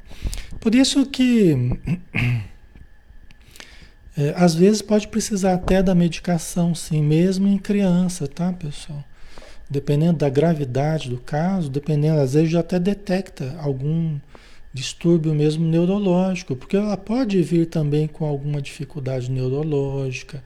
[0.61, 1.77] Por isso que
[4.17, 9.03] é, às vezes pode precisar até da medicação, sim, mesmo em criança, tá, pessoal?
[9.69, 14.17] Dependendo da gravidade do caso, dependendo, às vezes já até detecta algum
[14.73, 20.43] distúrbio mesmo neurológico, porque ela pode vir também com alguma dificuldade neurológica,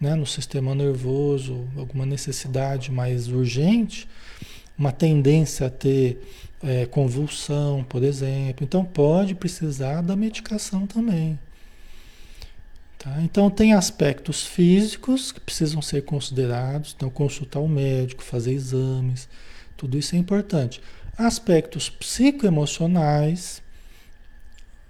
[0.00, 4.08] né, no sistema nervoso, alguma necessidade mais urgente,
[4.76, 6.20] uma tendência a ter
[6.62, 8.64] é, convulsão, por exemplo.
[8.64, 11.38] Então pode precisar da medicação também.
[13.00, 13.16] Tá?
[13.22, 19.26] Então, tem aspectos físicos que precisam ser considerados, então, consultar o médico, fazer exames,
[19.74, 20.82] tudo isso é importante.
[21.20, 23.62] Aspectos psicoemocionais,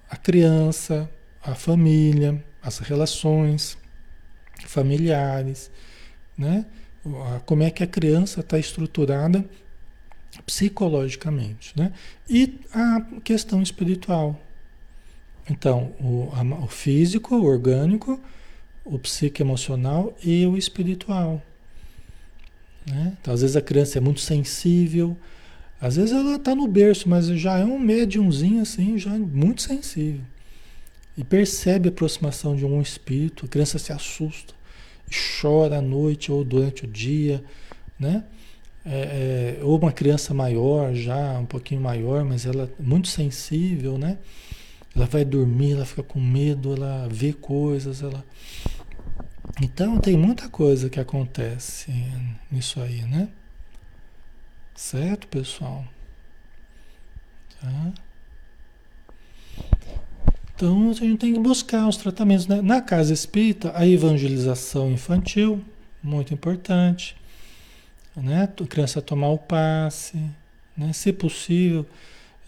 [0.08, 1.10] a criança,
[1.42, 3.76] a família, as relações
[4.64, 5.70] familiares,
[6.38, 6.66] né?
[7.46, 9.44] Como é que a criança está estruturada
[10.46, 11.92] psicologicamente, né?
[12.28, 14.40] E a questão espiritual,
[15.50, 18.20] então, o, a, o físico, o orgânico,
[18.84, 21.42] o psicoemocional e o espiritual.
[22.86, 23.16] Né?
[23.20, 25.16] Então, às vezes a criança é muito sensível,
[25.80, 30.22] às vezes ela está no berço, mas já é um médiumzinho assim, já muito sensível.
[31.16, 34.54] E percebe a aproximação de um espírito, a criança se assusta,
[35.40, 37.42] chora à noite ou durante o dia,
[37.98, 38.24] né?
[38.84, 43.98] é, é, ou uma criança maior já, um pouquinho maior, mas ela é muito sensível,
[43.98, 44.18] né?
[44.94, 48.24] Ela vai dormir, ela fica com medo, ela vê coisas, ela.
[49.62, 51.92] Então tem muita coisa que acontece
[52.50, 53.28] nisso aí, né?
[54.80, 55.84] Certo, pessoal?
[57.60, 57.92] Tá?
[60.56, 62.46] Então a gente tem que buscar os tratamentos.
[62.46, 62.62] Né?
[62.62, 65.62] Na casa espírita, a evangelização infantil,
[66.02, 67.14] muito importante.
[68.16, 68.44] Né?
[68.44, 70.16] A criança tomar o passe,
[70.74, 70.94] né?
[70.94, 71.84] se possível,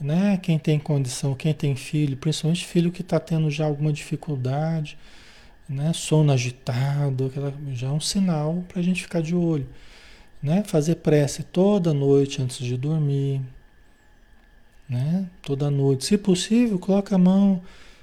[0.01, 0.39] né?
[0.39, 4.97] quem tem condição, quem tem filho, principalmente filho que está tendo já alguma dificuldade,
[5.69, 5.93] né?
[5.93, 9.69] sono agitado, aquela, já é um sinal para a gente ficar de olho.
[10.43, 10.65] Né?
[10.65, 13.41] Fazer prece toda noite antes de dormir.
[14.89, 15.29] Né?
[15.43, 16.05] Toda noite.
[16.05, 17.63] Se possível, coloca a mão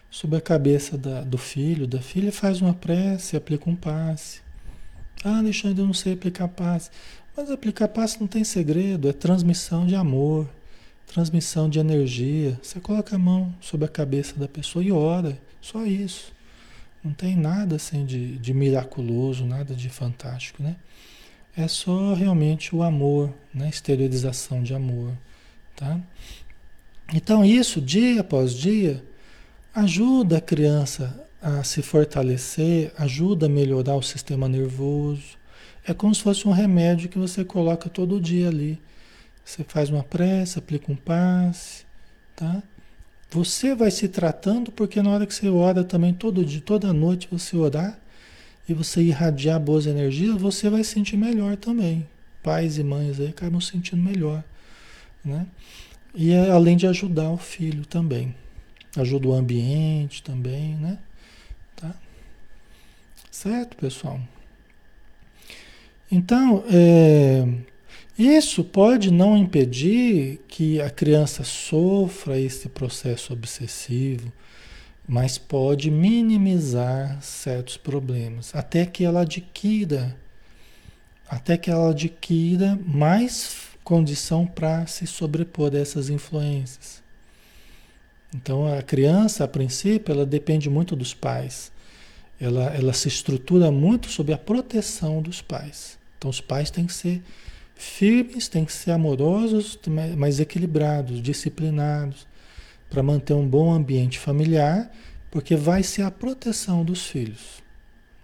[0.10, 4.41] sobre a cabeça da, do filho, da filha, faz uma prece, aplica um passe.
[5.23, 6.89] Ah, Alexandre, eu não sei aplicar passe.
[7.36, 10.49] Mas aplicar passe não tem segredo, é transmissão de amor,
[11.06, 12.60] transmissão de energia.
[12.62, 16.34] Você coloca a mão sobre a cabeça da pessoa e ora, só isso.
[17.04, 20.75] Não tem nada assim de, de miraculoso, nada de fantástico, né?
[21.60, 23.67] É só realmente o amor, né?
[23.67, 25.12] Exteriorização de amor,
[25.76, 26.00] tá?
[27.13, 29.04] Então isso, dia após dia,
[29.76, 35.38] ajuda a criança a se fortalecer, ajuda a melhorar o sistema nervoso.
[35.86, 38.82] É como se fosse um remédio que você coloca todo dia ali.
[39.43, 41.84] Você faz uma prece, aplica um passe,
[42.38, 42.64] tá?
[43.32, 47.28] Você vai se tratando porque na hora que você ora também todo dia, toda noite
[47.30, 47.99] você orar
[48.70, 52.07] e você irradiar boas energias, você vai sentir melhor também.
[52.41, 54.43] Pais e mães aí acabam sentindo melhor,
[55.26, 55.45] né?
[56.15, 58.34] E é, além de ajudar o filho também
[58.97, 60.97] ajuda o ambiente também, né?
[61.76, 61.93] Tá?
[63.30, 64.20] Certo, pessoal?
[66.11, 67.47] Então, é,
[68.17, 74.32] isso pode não impedir que a criança sofra esse processo obsessivo,
[75.10, 80.16] mas pode minimizar certos problemas, até que ela adquira,
[81.28, 87.01] até que ela adquira mais condição para se sobrepor a essas influências.
[88.36, 91.72] Então a criança, a princípio, ela depende muito dos pais.
[92.39, 95.97] Ela, ela se estrutura muito sob a proteção dos pais.
[96.20, 97.24] Então os pais têm que ser
[97.74, 99.80] firmes, têm que ser amorosos,
[100.16, 102.28] mas equilibrados, disciplinados,
[102.89, 104.91] para manter um bom ambiente familiar,
[105.29, 107.61] porque vai ser a proteção dos filhos.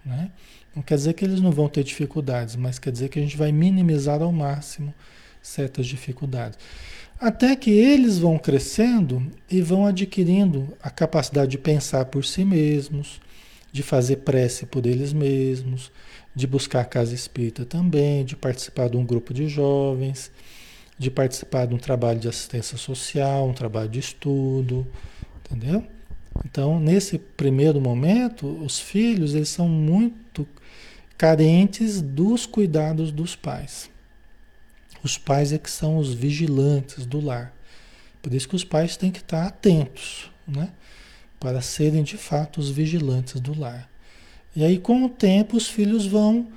[0.04, 0.30] Né?
[0.74, 3.36] Não quer dizer que eles não vão ter dificuldades, mas quer dizer que a gente
[3.36, 4.92] vai minimizar ao máximo
[5.40, 6.58] certas dificuldades.
[7.18, 13.20] Até que eles vão crescendo e vão adquirindo a capacidade de pensar por si mesmos,
[13.72, 15.90] de fazer prece por eles mesmos,
[16.34, 20.30] de buscar a casa espírita também, de participar de um grupo de jovens,
[20.98, 24.86] de participar de um trabalho de assistência social, um trabalho de estudo,
[25.44, 25.84] entendeu?
[26.44, 30.46] Então, nesse primeiro momento, os filhos eles são muito
[31.16, 33.90] carentes dos cuidados dos pais.
[35.02, 37.54] Os pais é que são os vigilantes do lar.
[38.20, 40.70] Por isso que os pais têm que estar atentos, né?
[41.38, 43.88] Para serem de fato os vigilantes do lar.
[44.54, 46.48] E aí, com o tempo, os filhos vão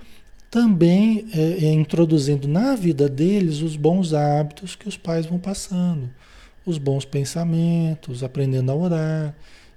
[0.50, 6.10] também é, é, introduzindo na vida deles os bons hábitos que os pais vão passando,
[6.66, 9.36] os bons pensamentos, aprendendo a orar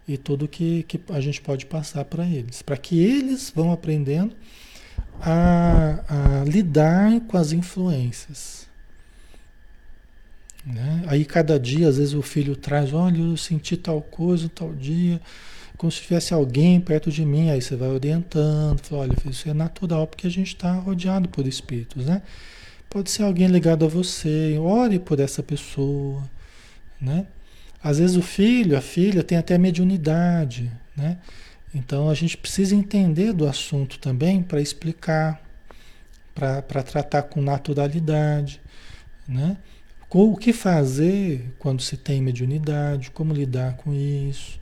[0.08, 4.34] e tudo que, que a gente pode passar para eles, para que eles vão aprendendo
[5.20, 8.66] a, a lidar com as influências.
[10.64, 11.04] Né?
[11.06, 15.20] Aí cada dia, às vezes o filho traz, olha, eu senti tal coisa tal dia,
[15.82, 19.52] como se tivesse alguém perto de mim, aí você vai orientando, fala, olha, isso é
[19.52, 22.22] natural, porque a gente está rodeado por espíritos, né?
[22.88, 26.22] Pode ser alguém ligado a você, ore por essa pessoa,
[27.00, 27.26] né?
[27.82, 31.18] Às vezes o filho, a filha tem até mediunidade, né?
[31.74, 35.42] Então a gente precisa entender do assunto também para explicar,
[36.32, 38.60] para tratar com naturalidade,
[39.26, 39.56] né?
[40.08, 44.60] O que fazer quando se tem mediunidade, como lidar com isso,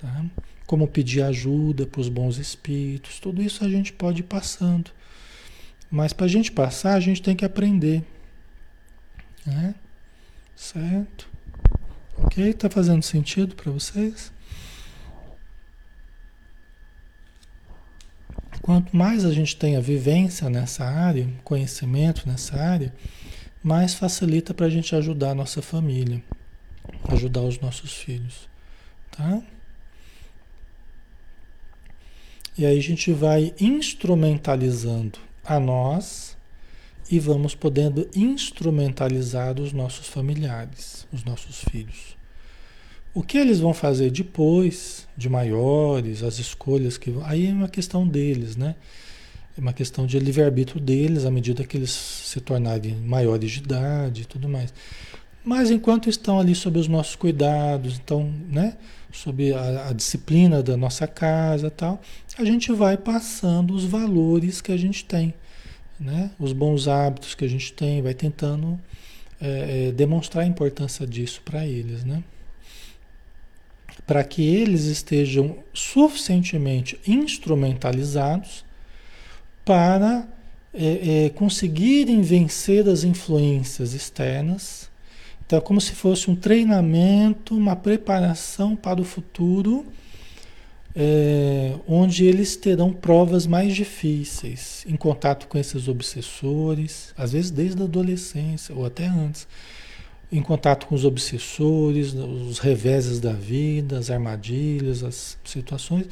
[0.00, 0.24] tá?
[0.66, 4.90] Como pedir ajuda para os bons espíritos, tudo isso a gente pode ir passando.
[5.90, 8.02] Mas para a gente passar, a gente tem que aprender.
[9.44, 9.74] Né?
[10.56, 11.28] Certo?
[12.16, 12.48] Ok?
[12.48, 14.32] Está fazendo sentido para vocês?
[18.62, 22.94] Quanto mais a gente tem a vivência nessa área, conhecimento nessa área,
[23.62, 26.22] mais facilita para a gente ajudar a nossa família,
[27.08, 28.48] ajudar os nossos filhos,
[29.10, 29.42] tá?
[32.56, 36.36] E aí a gente vai instrumentalizando a nós
[37.10, 42.16] e vamos podendo instrumentalizar os nossos familiares, os nossos filhos.
[43.14, 47.24] O que eles vão fazer depois, de maiores, as escolhas que vão.
[47.24, 48.74] Aí é uma questão deles, né?
[49.56, 54.22] É uma questão de livre-arbítrio deles à medida que eles se tornarem maiores de idade
[54.22, 54.72] e tudo mais.
[55.44, 58.76] Mas enquanto estão ali sob os nossos cuidados, então, né?
[59.12, 62.00] Sob a, a disciplina da nossa casa tal,
[62.38, 65.34] a gente vai passando os valores que a gente tem,
[66.00, 66.30] né?
[66.38, 68.80] Os bons hábitos que a gente tem, vai tentando
[69.40, 72.24] é, é, demonstrar a importância disso para eles, né?
[74.06, 78.64] para que eles estejam suficientemente instrumentalizados
[79.64, 80.26] para
[80.74, 84.90] é, é, conseguirem vencer as influências externas.
[85.52, 89.84] Então, é como se fosse um treinamento, uma preparação para o futuro,
[90.96, 97.82] é, onde eles terão provas mais difíceis em contato com esses obsessores, às vezes desde
[97.82, 99.46] a adolescência ou até antes
[100.32, 106.06] em contato com os obsessores, os reveses da vida, as armadilhas, as situações,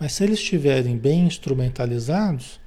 [0.00, 2.58] mas se eles estiverem bem instrumentalizados,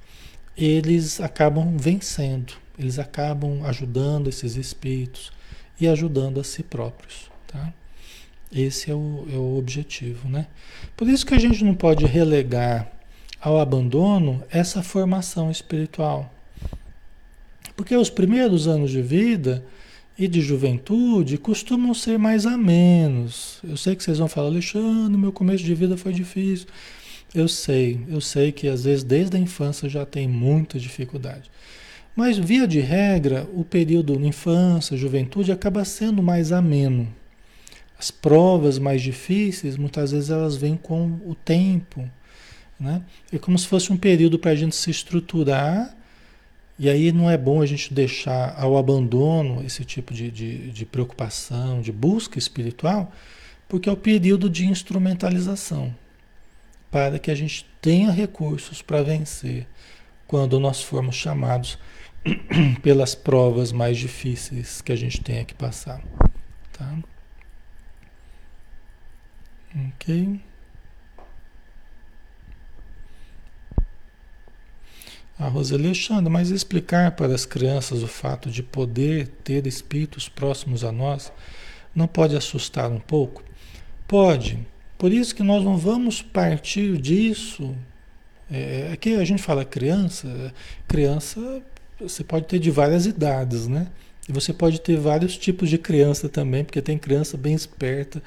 [0.56, 5.39] eles acabam vencendo, eles acabam ajudando esses espíritos
[5.80, 7.72] e ajudando a si próprios, tá?
[8.52, 10.46] Esse é o, é o objetivo, né?
[10.96, 12.90] Por isso que a gente não pode relegar
[13.40, 16.32] ao abandono essa formação espiritual.
[17.76, 19.64] Porque os primeiros anos de vida,
[20.20, 23.58] e de juventude costumam ser mais a menos.
[23.64, 26.66] Eu sei que vocês vão falar, Alexandre, meu começo de vida foi difícil.
[27.34, 31.50] Eu sei, eu sei que às vezes desde a infância já tem muita dificuldade.
[32.20, 37.08] Mas via de regra, o período infância, juventude acaba sendo mais ameno.
[37.98, 42.06] As provas mais difíceis, muitas vezes elas vêm com o tempo,
[42.78, 43.00] né?
[43.32, 45.96] É como se fosse um período para a gente se estruturar
[46.78, 50.84] e aí não é bom a gente deixar ao abandono esse tipo de, de, de
[50.84, 53.10] preocupação, de busca espiritual,
[53.66, 55.96] porque é o período de instrumentalização
[56.90, 59.66] para que a gente tenha recursos para vencer
[60.26, 61.78] quando nós formos chamados
[62.82, 66.02] pelas provas mais difíceis que a gente tenha que passar.
[66.72, 66.98] Tá?
[69.88, 70.40] Ok?
[75.38, 80.84] A Roseli Alexandre, mas explicar para as crianças o fato de poder ter espíritos próximos
[80.84, 81.32] a nós
[81.94, 83.42] não pode assustar um pouco?
[84.06, 84.58] Pode.
[84.98, 87.74] Por isso que nós não vamos partir disso.
[88.50, 90.52] É, aqui a gente fala criança,
[90.86, 91.62] criança
[92.00, 93.86] você pode ter de várias idades, né?
[94.28, 98.22] E você pode ter vários tipos de criança também, porque tem criança bem esperta,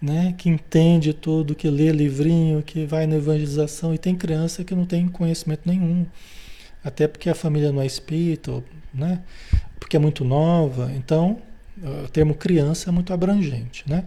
[0.00, 0.34] né?
[0.36, 4.84] Que entende tudo, que lê livrinho, que vai na evangelização, e tem criança que não
[4.84, 6.06] tem conhecimento nenhum.
[6.84, 8.62] Até porque a família não é espírita,
[8.92, 9.20] né?
[9.80, 10.92] Porque é muito nova.
[10.94, 11.38] Então,
[12.04, 14.04] o termo criança é muito abrangente, né?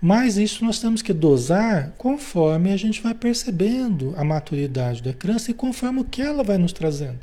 [0.00, 5.50] Mas isso nós temos que dosar conforme a gente vai percebendo a maturidade da criança
[5.50, 7.18] e conforme o que ela vai nos trazendo.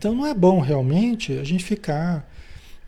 [0.00, 2.26] Então não é bom realmente a gente ficar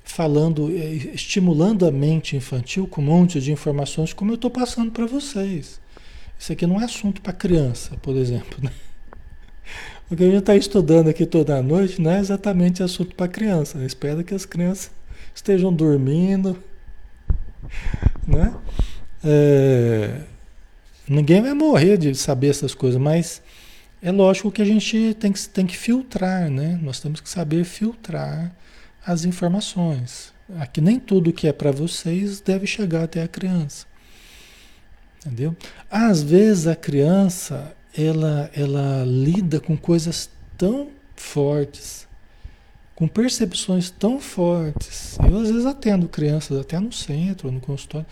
[0.02, 4.90] falando, eh, estimulando a mente infantil com um monte de informações como eu estou passando
[4.90, 5.78] para vocês.
[6.38, 8.58] Isso aqui não é assunto para criança, por exemplo.
[8.62, 8.70] Né?
[10.10, 13.78] O que a gente está estudando aqui toda noite não é exatamente assunto para criança.
[13.78, 13.84] Né?
[13.84, 14.90] Espero que as crianças
[15.34, 16.58] estejam dormindo.
[18.26, 18.54] Né?
[19.24, 20.20] É,
[21.06, 23.42] ninguém vai morrer de saber essas coisas, mas
[24.02, 26.78] é lógico que a gente tem que, tem que filtrar, né?
[26.82, 28.52] Nós temos que saber filtrar
[29.06, 30.32] as informações.
[30.58, 33.86] Aqui nem tudo que é para vocês deve chegar até a criança.
[35.24, 35.56] Entendeu?
[35.88, 40.28] Às vezes a criança ela, ela lida com coisas
[40.58, 42.08] tão fortes,
[42.96, 45.16] com percepções tão fortes.
[45.20, 48.06] Eu às vezes atendo crianças até no centro, no consultório,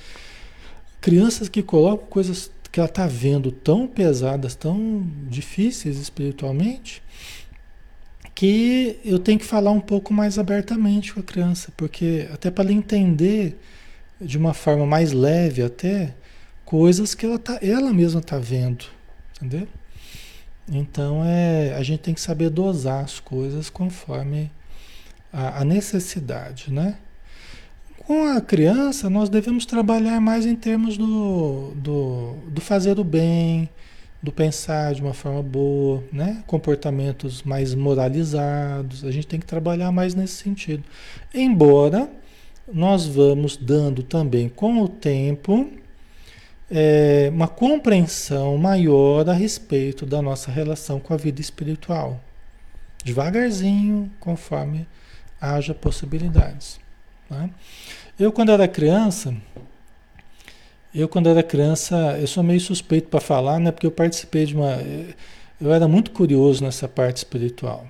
[1.00, 7.02] crianças que colocam coisas que ela está vendo tão pesadas, tão difíceis espiritualmente,
[8.34, 12.64] que eu tenho que falar um pouco mais abertamente com a criança, porque até para
[12.64, 13.58] ela entender
[14.20, 16.14] de uma forma mais leve até
[16.64, 18.86] coisas que ela, tá, ela mesma está vendo
[19.40, 19.66] Entendeu?
[20.70, 24.50] Então é, a gente tem que saber dosar as coisas conforme
[25.32, 26.98] a, a necessidade, né?
[28.06, 33.68] Com a criança, nós devemos trabalhar mais em termos do, do, do fazer o bem,
[34.22, 36.42] do pensar de uma forma boa, né?
[36.46, 39.04] Comportamentos mais moralizados.
[39.04, 40.82] A gente tem que trabalhar mais nesse sentido.
[41.32, 42.10] Embora
[42.72, 45.70] nós vamos dando também com o tempo
[46.70, 52.20] é, uma compreensão maior a respeito da nossa relação com a vida espiritual.
[53.04, 54.86] Devagarzinho, conforme
[55.40, 56.79] haja possibilidades.
[57.30, 57.50] Né?
[58.18, 59.34] Eu, quando era criança,
[60.94, 63.70] eu, quando era criança, eu sou meio suspeito para falar, né?
[63.70, 64.76] Porque eu participei de uma.
[65.60, 67.86] Eu era muito curioso nessa parte espiritual.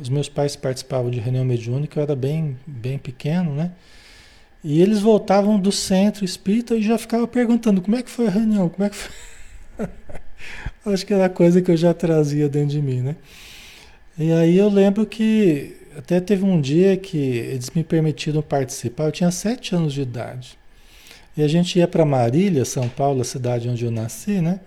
[0.00, 3.72] Os meus pais participavam de reunião mediúnica, eu era bem, bem pequeno, né?
[4.64, 8.30] E eles voltavam do centro espírita e já ficavam perguntando como é que foi a
[8.30, 9.12] reunião, como é que foi.
[10.92, 13.16] Acho que era coisa que eu já trazia dentro de mim, né?
[14.18, 19.12] E aí eu lembro que até teve um dia que eles me permitiram participar, eu
[19.12, 20.58] tinha sete anos de idade.
[21.36, 24.60] E a gente ia para Marília, São Paulo, a cidade onde eu nasci, né?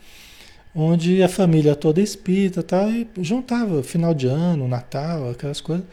[0.75, 5.85] Onde a família toda espírita tal, e juntava final de ano, Natal, aquelas coisas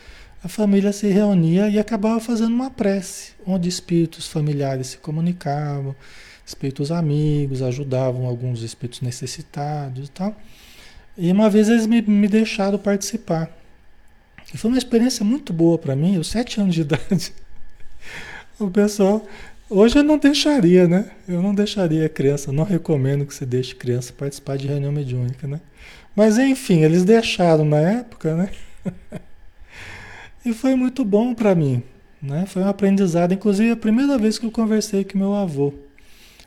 [0.42, 5.96] a família se reunia e acabava fazendo uma prece, onde espíritos familiares se comunicavam,
[6.46, 10.36] espíritos amigos, ajudavam alguns espíritos necessitados e tal.
[11.16, 13.50] E uma vez eles me, me deixaram participar.
[14.52, 17.32] E foi uma experiência muito boa para mim, eu sete anos de idade.
[18.60, 19.24] O pessoal,
[19.70, 21.12] hoje eu não deixaria, né?
[21.28, 25.60] Eu não deixaria criança, não recomendo que você deixe criança participar de reunião mediúnica, né?
[26.16, 28.50] Mas enfim, eles deixaram na época, né?
[30.44, 31.82] E foi muito bom para mim,
[32.22, 32.46] né?
[32.46, 35.74] Foi um aprendizado, inclusive a primeira vez que eu conversei com meu avô.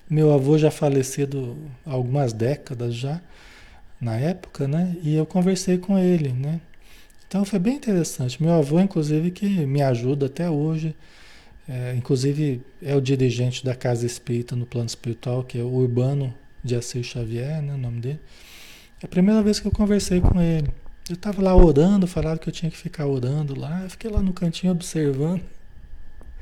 [0.10, 3.22] Meu avô já falecido há algumas décadas já,
[3.99, 4.95] na época, né?
[5.04, 6.60] E eu conversei com ele, né?
[7.32, 8.43] Então foi bem interessante.
[8.43, 10.93] Meu avô, inclusive, que me ajuda até hoje.
[11.65, 16.34] É, inclusive é o dirigente da Casa Espírita no plano espiritual, que é o Urbano
[16.61, 18.19] de Assis Xavier, né, o nome dele.
[19.01, 20.67] É a primeira vez que eu conversei com ele.
[21.07, 23.82] Eu estava lá orando, falaram que eu tinha que ficar orando lá.
[23.82, 25.41] Eu fiquei lá no cantinho observando.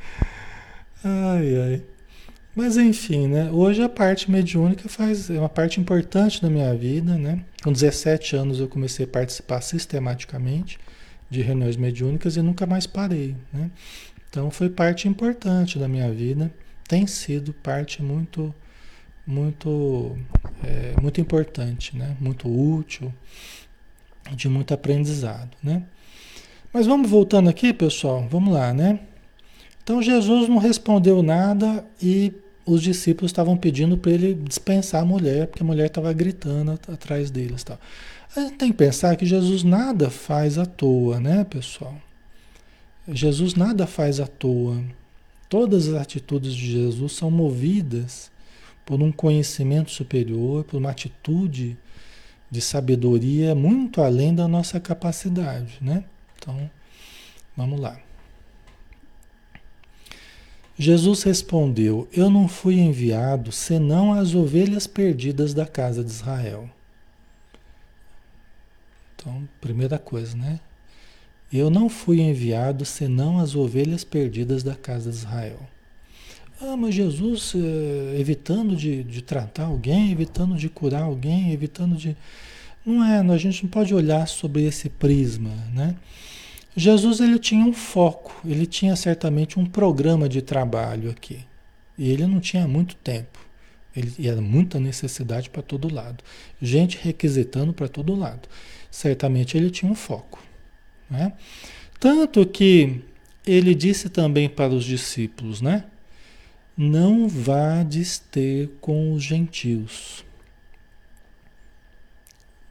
[1.03, 1.83] Ai, ai.
[2.59, 3.49] Mas enfim, né?
[3.53, 7.41] Hoje a parte mediúnica faz é uma parte importante da minha vida, né?
[7.63, 10.77] Com 17 anos eu comecei a participar sistematicamente
[11.29, 13.71] de reuniões mediúnicas e nunca mais parei, né?
[14.29, 16.53] Então foi parte importante da minha vida,
[16.85, 18.53] tem sido parte muito,
[19.25, 20.17] muito,
[20.61, 22.17] é, muito importante, né?
[22.19, 23.13] Muito útil
[24.33, 25.83] de muito aprendizado, né?
[26.73, 28.99] Mas vamos voltando aqui, pessoal, vamos lá, né?
[29.81, 32.33] Então Jesus não respondeu nada e
[32.73, 37.31] os discípulos estavam pedindo para ele dispensar a mulher, porque a mulher estava gritando atrás
[37.31, 37.79] deles, tal.
[38.35, 41.95] A gente tem que pensar que Jesus nada faz à toa, né, pessoal?
[43.07, 44.83] Jesus nada faz à toa.
[45.49, 48.31] Todas as atitudes de Jesus são movidas
[48.85, 51.75] por um conhecimento superior, por uma atitude
[52.51, 56.03] de sabedoria muito além da nossa capacidade, né?
[56.37, 56.69] Então,
[57.57, 57.99] vamos lá.
[60.79, 66.69] Jesus respondeu: Eu não fui enviado senão as ovelhas perdidas da casa de Israel.
[69.13, 70.61] Então, primeira coisa, né?
[71.51, 75.59] Eu não fui enviado senão as ovelhas perdidas da casa de Israel.
[76.61, 82.15] Ah, mas Jesus eh, evitando de, de tratar alguém, evitando de curar alguém, evitando de.
[82.85, 85.97] Não é, a gente não pode olhar sobre esse prisma, né?
[86.79, 91.45] Jesus ele tinha um foco, ele tinha certamente um programa de trabalho aqui.
[91.97, 93.37] E ele não tinha muito tempo.
[93.95, 96.23] Ele era muita necessidade para todo lado.
[96.61, 98.47] Gente requisitando para todo lado.
[98.89, 100.41] Certamente ele tinha um foco.
[101.09, 101.33] Né?
[101.99, 103.01] Tanto que
[103.45, 105.85] ele disse também para os discípulos, né?
[106.77, 110.23] não vades ter com os gentios.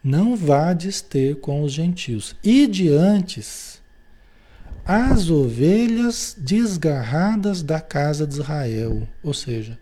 [0.03, 2.35] Não vades ter com os gentios.
[2.43, 3.78] E de antes,
[4.91, 9.07] as ovelhas desgarradas da casa de Israel.
[9.21, 9.77] Ou seja,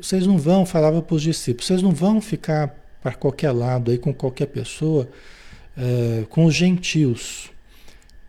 [0.00, 3.98] vocês não vão, falava para os discípulos, vocês não vão ficar para qualquer lado aí
[3.98, 5.06] com qualquer pessoa,
[5.76, 7.50] é, com os gentios.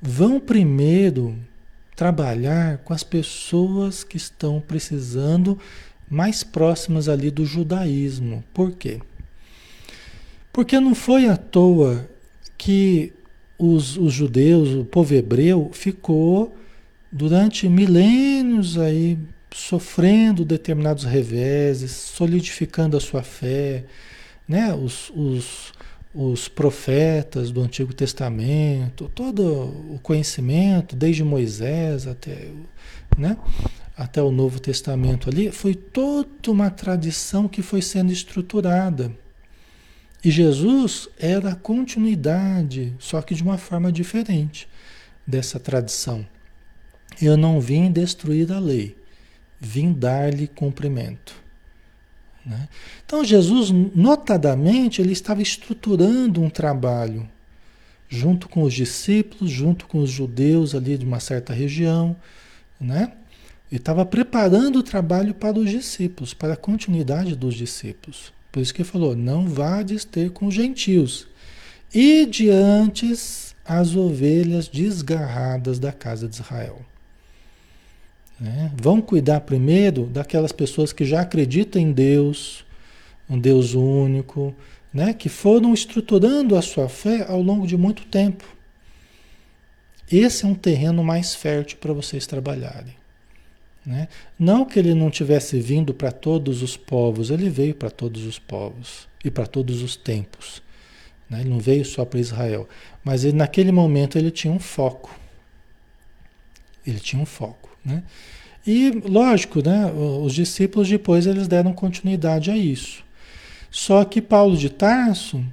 [0.02, 1.38] Vão primeiro
[1.96, 5.58] trabalhar com as pessoas que estão precisando
[6.10, 8.44] mais próximas ali do judaísmo.
[8.54, 9.00] Por quê?
[10.52, 12.10] Porque não foi à toa
[12.58, 13.14] que
[13.62, 16.56] os, os judeus, o povo hebreu, ficou
[17.12, 19.20] durante milênios aí
[19.54, 23.84] sofrendo determinados reveses, solidificando a sua fé,
[24.48, 24.74] né?
[24.74, 25.74] Os, os,
[26.14, 29.44] os profetas do Antigo Testamento, todo
[29.94, 32.48] o conhecimento, desde Moisés até,
[33.18, 33.38] né,
[33.96, 39.12] até o Novo Testamento ali, foi toda uma tradição que foi sendo estruturada.
[40.24, 44.68] E Jesus era a continuidade, só que de uma forma diferente
[45.26, 46.26] dessa tradição.
[47.22, 48.96] Eu não vim destruir a lei,
[49.60, 51.36] vim dar-lhe cumprimento.
[52.46, 52.70] Né?
[53.06, 57.28] Então Jesus, notadamente, ele estava estruturando um trabalho
[58.08, 62.16] junto com os discípulos, junto com os judeus ali de uma certa região,
[62.80, 63.14] né?
[63.72, 68.34] E estava preparando o trabalho para os discípulos, para a continuidade dos discípulos.
[68.52, 71.28] Por isso que ele falou: não vades ter com os gentios.
[71.94, 73.14] E diante
[73.66, 76.82] as ovelhas desgarradas da casa de Israel.
[78.40, 78.72] Né?
[78.76, 82.66] Vão cuidar primeiro daquelas pessoas que já acreditam em Deus,
[83.30, 84.54] um Deus único,
[84.94, 85.14] né?
[85.14, 88.46] que foram estruturando a sua fé ao longo de muito tempo.
[90.12, 93.01] Esse é um terreno mais fértil para vocês trabalharem.
[93.86, 94.08] Né?
[94.38, 98.38] Não que ele não tivesse vindo para todos os povos, ele veio para todos os
[98.38, 100.62] povos e para todos os tempos.
[101.30, 101.42] Né?
[101.42, 102.68] Ele não veio só para Israel,
[103.04, 105.18] mas ele, naquele momento ele tinha um foco.
[106.86, 107.76] Ele tinha um foco.
[107.84, 108.04] Né?
[108.66, 109.92] E lógico, né?
[109.92, 113.04] os discípulos depois eles deram continuidade a isso.
[113.72, 115.44] Só que Paulo de Tarso,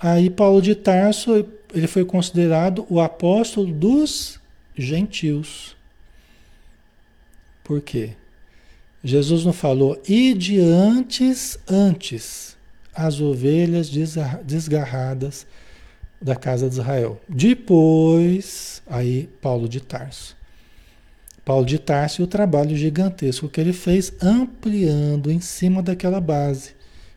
[0.00, 4.40] aí Paulo de Tarso, ele foi considerado o apóstolo dos
[4.76, 5.76] gentios.
[7.68, 8.12] Por quê?
[9.04, 12.56] Jesus não falou, e de antes, antes,
[12.94, 13.90] as ovelhas
[14.42, 15.46] desgarradas
[16.20, 17.20] da casa de Israel.
[17.28, 20.34] Depois, aí Paulo de Tarso.
[21.44, 26.70] Paulo de Tarso e o trabalho gigantesco que ele fez ampliando em cima daquela base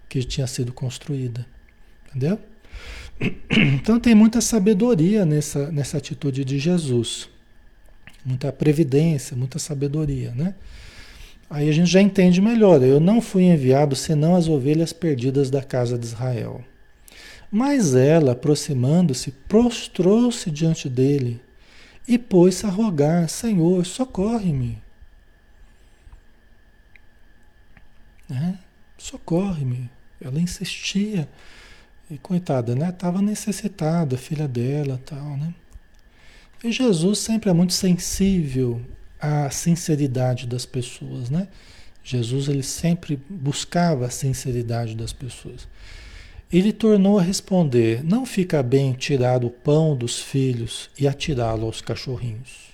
[0.10, 1.48] que tinha sido construída.
[2.10, 2.38] Entendeu?
[3.76, 7.30] Então tem muita sabedoria nessa, nessa atitude de Jesus.
[8.24, 10.54] Muita previdência, muita sabedoria, né?
[11.50, 12.82] Aí a gente já entende melhor.
[12.82, 16.64] Eu não fui enviado senão as ovelhas perdidas da casa de Israel.
[17.52, 21.42] Mas ela, aproximando-se, prostrou-se diante dele
[22.08, 24.82] e pôs-se a rogar: Senhor, socorre-me.
[28.30, 28.58] Né?
[28.98, 29.90] Socorre-me.
[30.22, 31.28] Ela insistia.
[32.10, 32.90] E coitada, né?
[32.90, 35.54] Estava necessitada, filha dela tal, né?
[36.64, 38.82] E Jesus sempre é muito sensível
[39.20, 41.48] à sinceridade das pessoas, né?
[42.04, 45.68] Jesus ele sempre buscava a sinceridade das pessoas.
[46.52, 51.82] Ele tornou a responder: Não fica bem tirar o pão dos filhos e atirá-lo aos
[51.82, 52.72] cachorrinhos.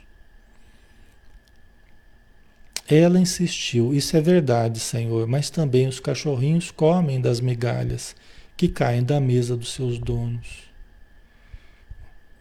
[2.89, 8.15] Ela insistiu: Isso é verdade, Senhor, mas também os cachorrinhos comem das migalhas
[8.55, 10.67] que caem da mesa dos seus donos.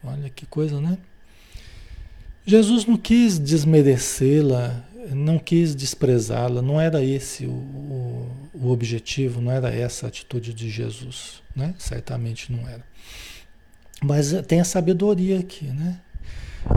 [0.03, 0.97] Olha que coisa, né?
[2.47, 4.81] Jesus não quis desmerecê-la,
[5.11, 10.53] não quis desprezá-la, não era esse o, o, o, objetivo, não era essa a atitude
[10.53, 11.75] de Jesus, né?
[11.77, 12.85] Certamente não era.
[14.01, 15.99] Mas tem a sabedoria aqui, né?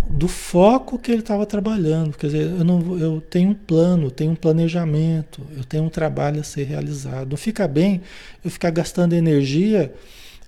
[0.08, 2.16] do foco que ele estava trabalhando.
[2.16, 6.40] Quer dizer, eu, não, eu tenho um plano, tenho um planejamento, eu tenho um trabalho
[6.40, 7.30] a ser realizado.
[7.30, 8.02] Não fica bem
[8.44, 9.92] eu ficar gastando energia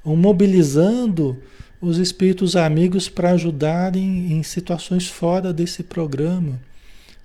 [0.04, 1.40] ou mobilizando
[1.82, 6.60] os espíritos amigos para ajudarem em situações fora desse programa.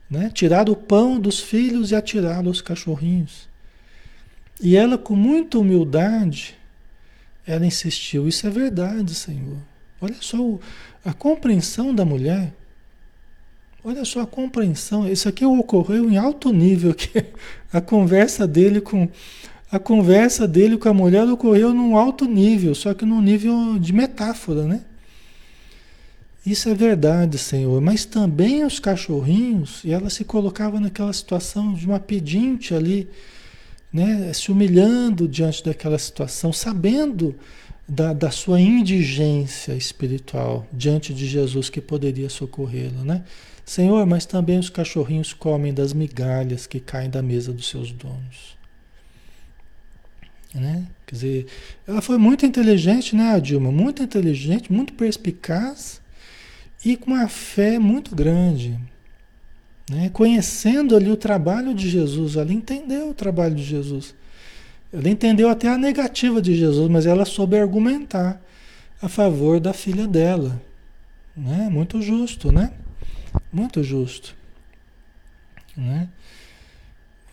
[0.09, 0.31] Né?
[0.33, 3.47] Tirar o pão dos filhos e atirá-lo aos cachorrinhos.
[4.59, 6.55] E ela, com muita humildade,
[7.45, 9.57] ela insistiu: Isso é verdade, Senhor.
[10.01, 10.59] Olha só o,
[11.05, 12.51] a compreensão da mulher.
[13.83, 15.07] Olha só a compreensão.
[15.07, 16.95] Isso aqui ocorreu em alto nível.
[16.97, 17.23] Que
[17.71, 19.09] a conversa dele com
[19.71, 23.91] a conversa dele com a mulher ocorreu num alto nível, só que num nível de
[23.91, 24.81] metáfora, né?
[26.45, 31.85] Isso é verdade, Senhor, mas também os cachorrinhos, e ela se colocava naquela situação de
[31.85, 33.09] uma pedinte ali,
[33.91, 37.35] né, se humilhando diante daquela situação, sabendo
[37.85, 43.23] da, da sua indigência espiritual diante de Jesus que poderia socorrê-la, né?
[43.65, 48.56] Senhor, mas também os cachorrinhos comem das migalhas que caem da mesa dos seus donos.
[50.57, 50.87] Né?
[51.05, 51.47] Quer dizer,
[51.87, 53.71] ela foi muito inteligente, né, Dilma?
[53.71, 56.01] Muito inteligente, muito perspicaz
[56.83, 58.77] e com uma fé muito grande.
[59.89, 60.09] Né?
[60.09, 64.15] Conhecendo ali o trabalho de Jesus, ela entendeu o trabalho de Jesus.
[64.91, 68.41] Ela entendeu até a negativa de Jesus, mas ela soube argumentar
[69.01, 70.61] a favor da filha dela.
[71.35, 71.69] Né?
[71.71, 72.71] Muito justo, né?
[73.53, 74.35] Muito justo.
[75.75, 76.09] Né?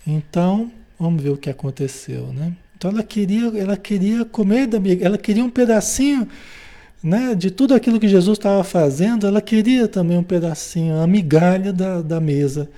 [0.07, 2.55] Então, vamos ver o que aconteceu, né?
[2.85, 6.29] Então ela queria, ela queria comer da ela queria um pedacinho,
[7.03, 11.73] né, de tudo aquilo que Jesus estava fazendo, ela queria também um pedacinho, a migalha
[11.73, 12.69] da, da mesa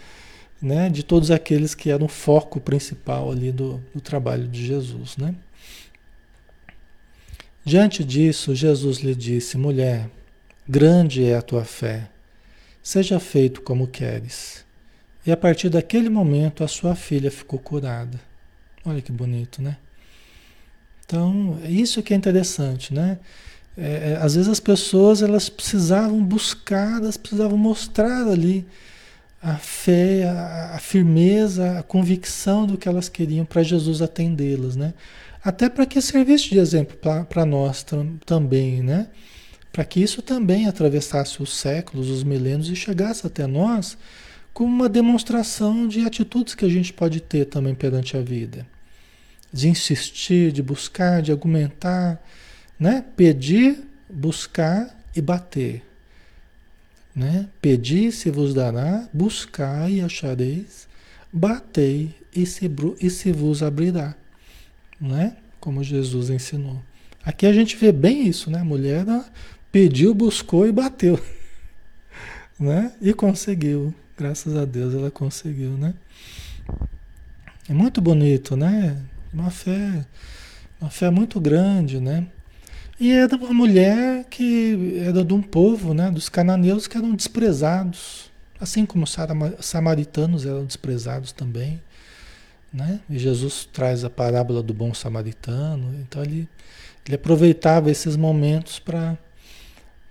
[0.63, 5.17] né, de todos aqueles que eram o foco principal ali do, do trabalho de Jesus.
[5.17, 5.35] Né?
[7.65, 10.09] Diante disso, Jesus lhe disse: Mulher,
[10.69, 12.09] grande é a tua fé,
[12.81, 14.65] seja feito como queres.
[15.27, 18.21] E a partir daquele momento, a sua filha ficou curada.
[18.85, 19.79] Olha que bonito, né?
[21.07, 23.19] Então, é isso que é interessante, né?
[23.79, 28.67] É, é, às vezes as pessoas elas precisavam buscar, elas precisavam mostrar ali
[29.41, 34.95] a fé, a, a firmeza, a convicção do que elas queriam para Jesus atendê-las, né?
[35.45, 36.97] Até para que servisse de exemplo
[37.29, 39.07] para nós tam, também, né?
[39.73, 43.97] Para que isso também atravessasse os séculos, os milênios e chegasse até nós
[44.53, 48.67] como uma demonstração de atitudes que a gente pode ter também perante a vida.
[49.53, 52.23] De insistir, de buscar, de argumentar,
[52.79, 53.05] né?
[53.17, 53.79] Pedir,
[54.09, 55.83] buscar e bater.
[57.15, 57.49] Né?
[57.63, 60.87] Pedi se vos dará, buscai e achareis,
[61.33, 62.71] batei e se,
[63.01, 64.15] e se vos abrirá.
[65.01, 65.35] Né?
[65.59, 66.83] Como Jesus ensinou.
[67.25, 68.61] Aqui a gente vê bem isso, né?
[68.61, 69.05] A mulher
[69.73, 71.19] pediu, buscou e bateu.
[72.59, 72.91] Né?
[73.03, 73.95] E conseguiu.
[74.17, 75.93] Graças a Deus ela conseguiu, né?
[77.69, 78.97] É muito bonito, né?
[79.37, 80.07] Uma fé,
[80.81, 82.27] uma fé muito grande, né?
[82.99, 88.31] E era uma mulher que era de um povo, né, dos cananeus que eram desprezados,
[88.59, 89.15] assim como os
[89.61, 91.83] samaritanos eram desprezados também,
[92.73, 93.01] né?
[93.11, 96.49] E Jesus traz a parábola do bom samaritano, então ele,
[97.05, 99.19] ele aproveitava esses momentos para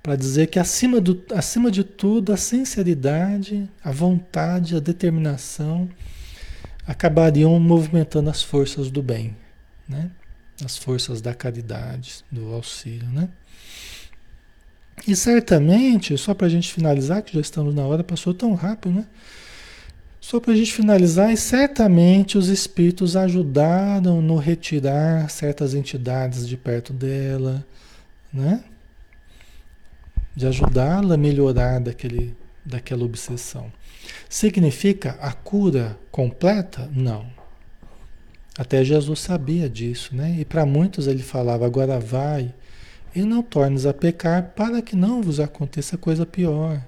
[0.04, 5.90] para dizer que acima, do, acima de tudo a sinceridade, a vontade, a determinação
[6.88, 9.36] acabariam movimentando as forças do bem,
[9.88, 10.12] né?
[10.64, 13.28] as forças da caridade, do auxílio, né?
[15.08, 18.96] E certamente, só para a gente finalizar, que já estamos na hora, passou tão rápido,
[18.96, 19.06] né?
[20.22, 26.56] Só para a gente finalizar, e certamente os espíritos ajudaram no retirar certas entidades de
[26.56, 27.66] perto dela,
[28.34, 28.64] né?
[30.36, 33.72] De ajudá-la a melhorar daquele, daquela obsessão.
[34.30, 36.90] Significa a cura completa?
[36.94, 37.26] Não.
[38.58, 40.38] Até Jesus sabia disso, né?
[40.40, 42.54] E para muitos ele falava: agora vai
[43.16, 46.82] e não tornes a pecar para que não vos aconteça coisa pior.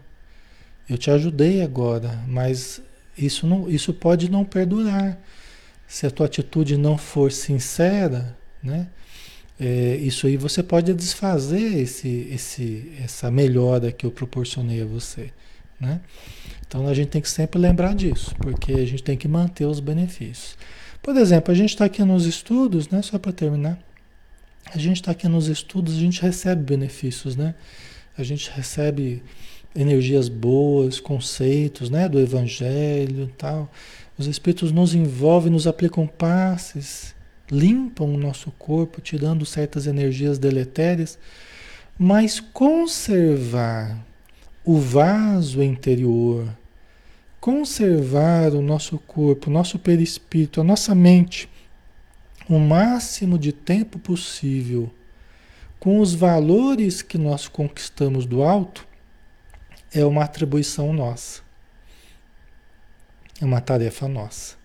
[0.89, 2.81] Eu te ajudei agora, mas
[3.17, 5.19] isso, não, isso pode não perdurar.
[5.87, 8.87] Se a tua atitude não for sincera, né?
[9.59, 15.31] É, isso aí você pode desfazer esse, esse, essa melhora que eu proporcionei a você,
[15.79, 16.01] né?
[16.67, 19.79] Então a gente tem que sempre lembrar disso, porque a gente tem que manter os
[19.79, 20.57] benefícios.
[21.01, 23.01] Por exemplo, a gente está aqui nos estudos, né?
[23.01, 23.79] Só para terminar.
[24.73, 27.55] A gente está aqui nos estudos, a gente recebe benefícios, né?
[28.17, 29.23] A gente recebe
[29.73, 32.09] energias boas, conceitos, né?
[32.09, 33.71] Do Evangelho tal.
[34.17, 37.15] Os Espíritos nos envolvem, nos aplicam passes,
[37.49, 41.17] limpam o nosso corpo, tirando certas energias deletérias.
[41.97, 44.05] Mas conservar
[44.67, 46.45] o vaso interior,
[47.39, 51.49] conservar o nosso corpo, o nosso perispírito, a nossa mente,
[52.49, 54.93] o máximo de tempo possível
[55.79, 58.85] com os valores que nós conquistamos do alto,
[59.93, 61.41] é uma atribuição nossa.
[63.39, 64.57] É uma tarefa nossa.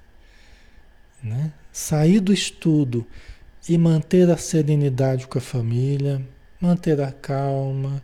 [1.22, 1.52] Né?
[1.70, 3.06] Sair do estudo
[3.68, 6.20] e manter a serenidade com a família,
[6.60, 8.02] manter a calma,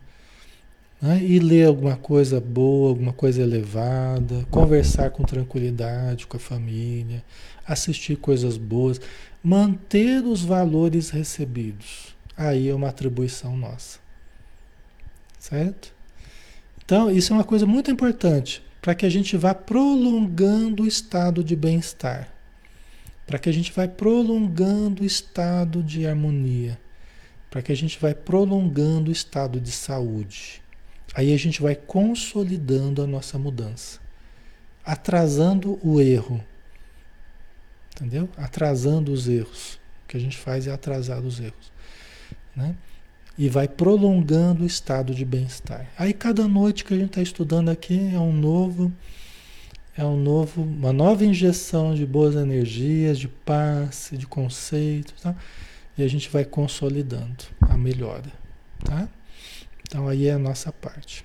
[1.01, 1.23] né?
[1.23, 7.25] E ler alguma coisa boa, alguma coisa elevada, conversar com tranquilidade com a família,
[7.67, 9.01] assistir coisas boas,
[9.43, 12.15] manter os valores recebidos.
[12.37, 13.99] Aí é uma atribuição nossa.
[15.39, 15.93] Certo?
[16.85, 21.45] Então, isso é uma coisa muito importante para que a gente vá prolongando o estado
[21.45, 22.33] de bem-estar.
[23.27, 26.81] Para que a gente vá prolongando o estado de harmonia.
[27.51, 30.63] Para que a gente vá prolongando o estado de saúde.
[31.19, 33.99] Aí a gente vai consolidando a nossa mudança,
[34.85, 36.41] atrasando o erro.
[37.91, 38.29] Entendeu?
[38.37, 39.81] Atrasando os erros.
[40.05, 41.73] O que a gente faz é atrasar os erros.
[42.55, 42.73] Né?
[43.37, 45.89] E vai prolongando o estado de bem-estar.
[45.99, 48.93] Aí cada noite que a gente está estudando aqui é um novo,
[49.97, 55.35] é um novo, uma nova injeção de boas energias, de paz, de conceitos, tá?
[55.97, 58.33] e a gente vai consolidando a melhora,
[58.85, 59.09] tá?
[59.89, 61.25] Então aí é a nossa parte.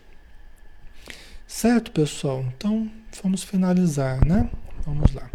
[1.45, 2.45] Certo, pessoal?
[2.55, 2.89] Então
[3.21, 4.49] vamos finalizar, né?
[4.85, 5.29] Vamos lá.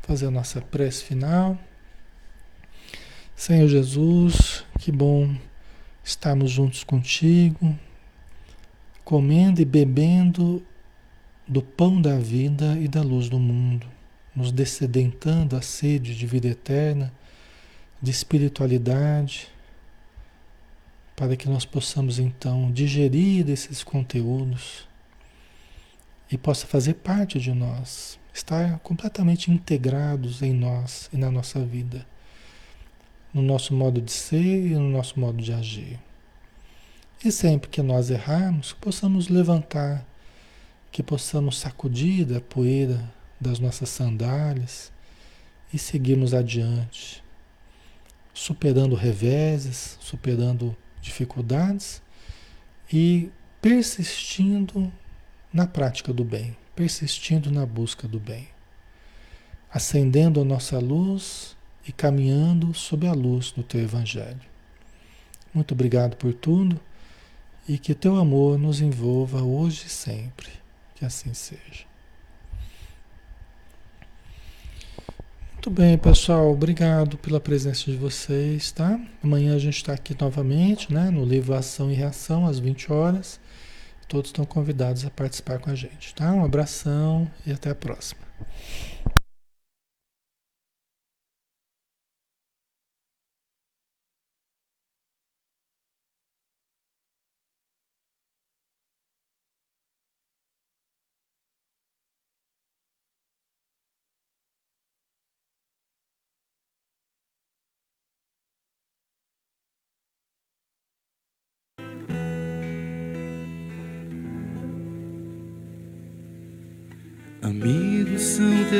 [0.00, 1.58] Fazer a nossa prece final.
[3.36, 5.36] Senhor Jesus, que bom
[6.02, 7.78] estarmos juntos contigo,
[9.04, 10.64] comendo e bebendo
[11.46, 13.86] do pão da vida e da luz do mundo,
[14.34, 17.12] nos descedentando a sede de vida eterna,
[18.00, 19.48] de espiritualidade
[21.20, 24.88] para que nós possamos então digerir esses conteúdos
[26.32, 32.06] e possa fazer parte de nós, estar completamente integrados em nós e na nossa vida,
[33.34, 36.00] no nosso modo de ser e no nosso modo de agir.
[37.22, 40.06] E sempre que nós errarmos, possamos levantar,
[40.90, 44.90] que possamos sacudir a poeira das nossas sandálias
[45.70, 47.22] e seguirmos adiante,
[48.32, 52.02] superando reveses, superando dificuldades
[52.92, 53.30] e
[53.60, 54.92] persistindo
[55.52, 58.48] na prática do bem, persistindo na busca do bem,
[59.72, 64.40] acendendo a nossa luz e caminhando sob a luz do teu Evangelho.
[65.52, 66.80] Muito obrigado por tudo
[67.68, 70.50] e que teu amor nos envolva hoje e sempre.
[70.94, 71.89] Que assim seja.
[75.60, 76.50] Muito bem, pessoal.
[76.50, 78.98] Obrigado pela presença de vocês, tá?
[79.22, 81.10] Amanhã a gente está aqui novamente, né?
[81.10, 83.38] No livro Ação e Reação, às 20 horas.
[84.08, 86.32] Todos estão convidados a participar com a gente, tá?
[86.32, 88.22] Um abração e até a próxima.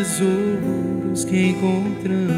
[0.00, 2.30] Tesouros que encontramos.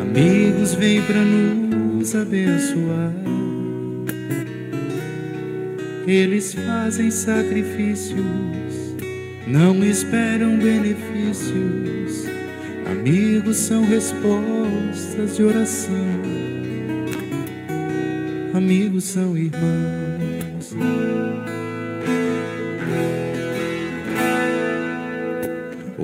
[0.00, 3.12] Amigos vêm para nos abençoar.
[6.06, 8.16] Eles fazem sacrifícios,
[9.46, 12.24] não esperam benefícios.
[12.90, 16.22] Amigos são respostas de oração.
[18.54, 20.05] Amigos são irmãos.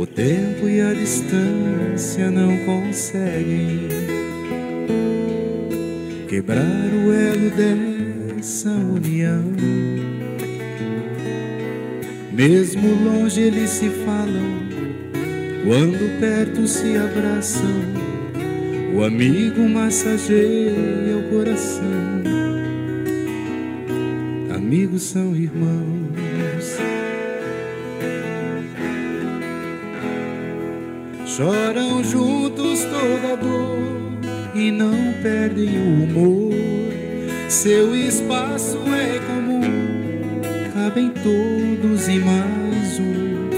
[0.03, 3.86] O tempo e a distância não conseguem
[6.28, 9.44] quebrar o elo dessa união.
[12.32, 14.66] Mesmo longe eles se falam,
[15.64, 17.70] quando perto se abraçam.
[18.96, 22.24] O amigo massageia o coração.
[24.53, 25.91] Amigos são irmãos.
[31.37, 33.78] Choram juntos toda dor
[34.55, 36.53] e não perdem o humor.
[37.49, 39.62] Seu espaço é comum,
[40.74, 43.49] cabem todos e mais um.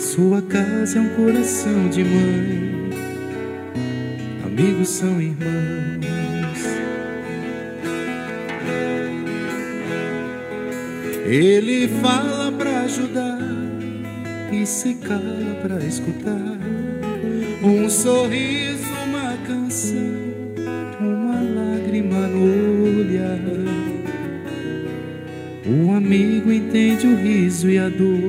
[0.00, 2.90] Sua casa é um coração de mãe,
[4.44, 5.20] amigos são
[14.66, 16.58] se cala para escutar.
[17.62, 19.94] Um sorriso, uma canção,
[21.00, 23.38] uma lágrima no olhar.
[25.64, 28.25] O amigo entende o riso e a dor.